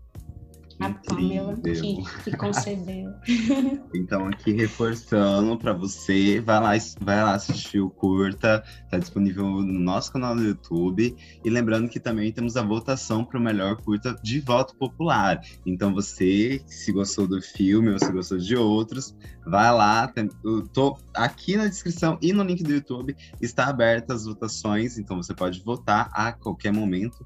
[0.80, 3.11] a Pamela que, que concebeu.
[3.95, 6.71] então, aqui reforçando para você, vai lá,
[7.01, 11.15] vai lá assistir o curta, tá disponível no nosso canal do YouTube.
[11.43, 15.41] E lembrando que também temos a votação para o melhor curta de voto popular.
[15.65, 19.15] Então, você, se gostou do filme ou se gostou de outros,
[19.45, 20.07] vai lá.
[20.07, 20.30] Tem,
[20.73, 25.34] tô aqui na descrição e no link do YouTube está aberta as votações, então você
[25.34, 27.25] pode votar a qualquer momento.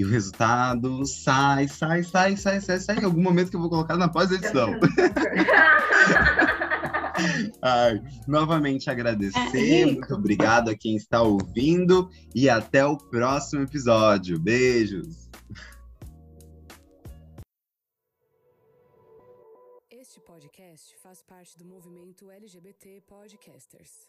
[0.00, 2.98] E o resultado sai, sai, sai, sai, sai, sai.
[3.00, 4.70] Em algum momento que eu vou colocar na pós-edição.
[7.60, 14.40] Ai, novamente agradecer, muito obrigado a quem está ouvindo e até o próximo episódio.
[14.40, 15.28] Beijos!
[19.90, 24.08] Este podcast faz parte do movimento LGBT Podcasters.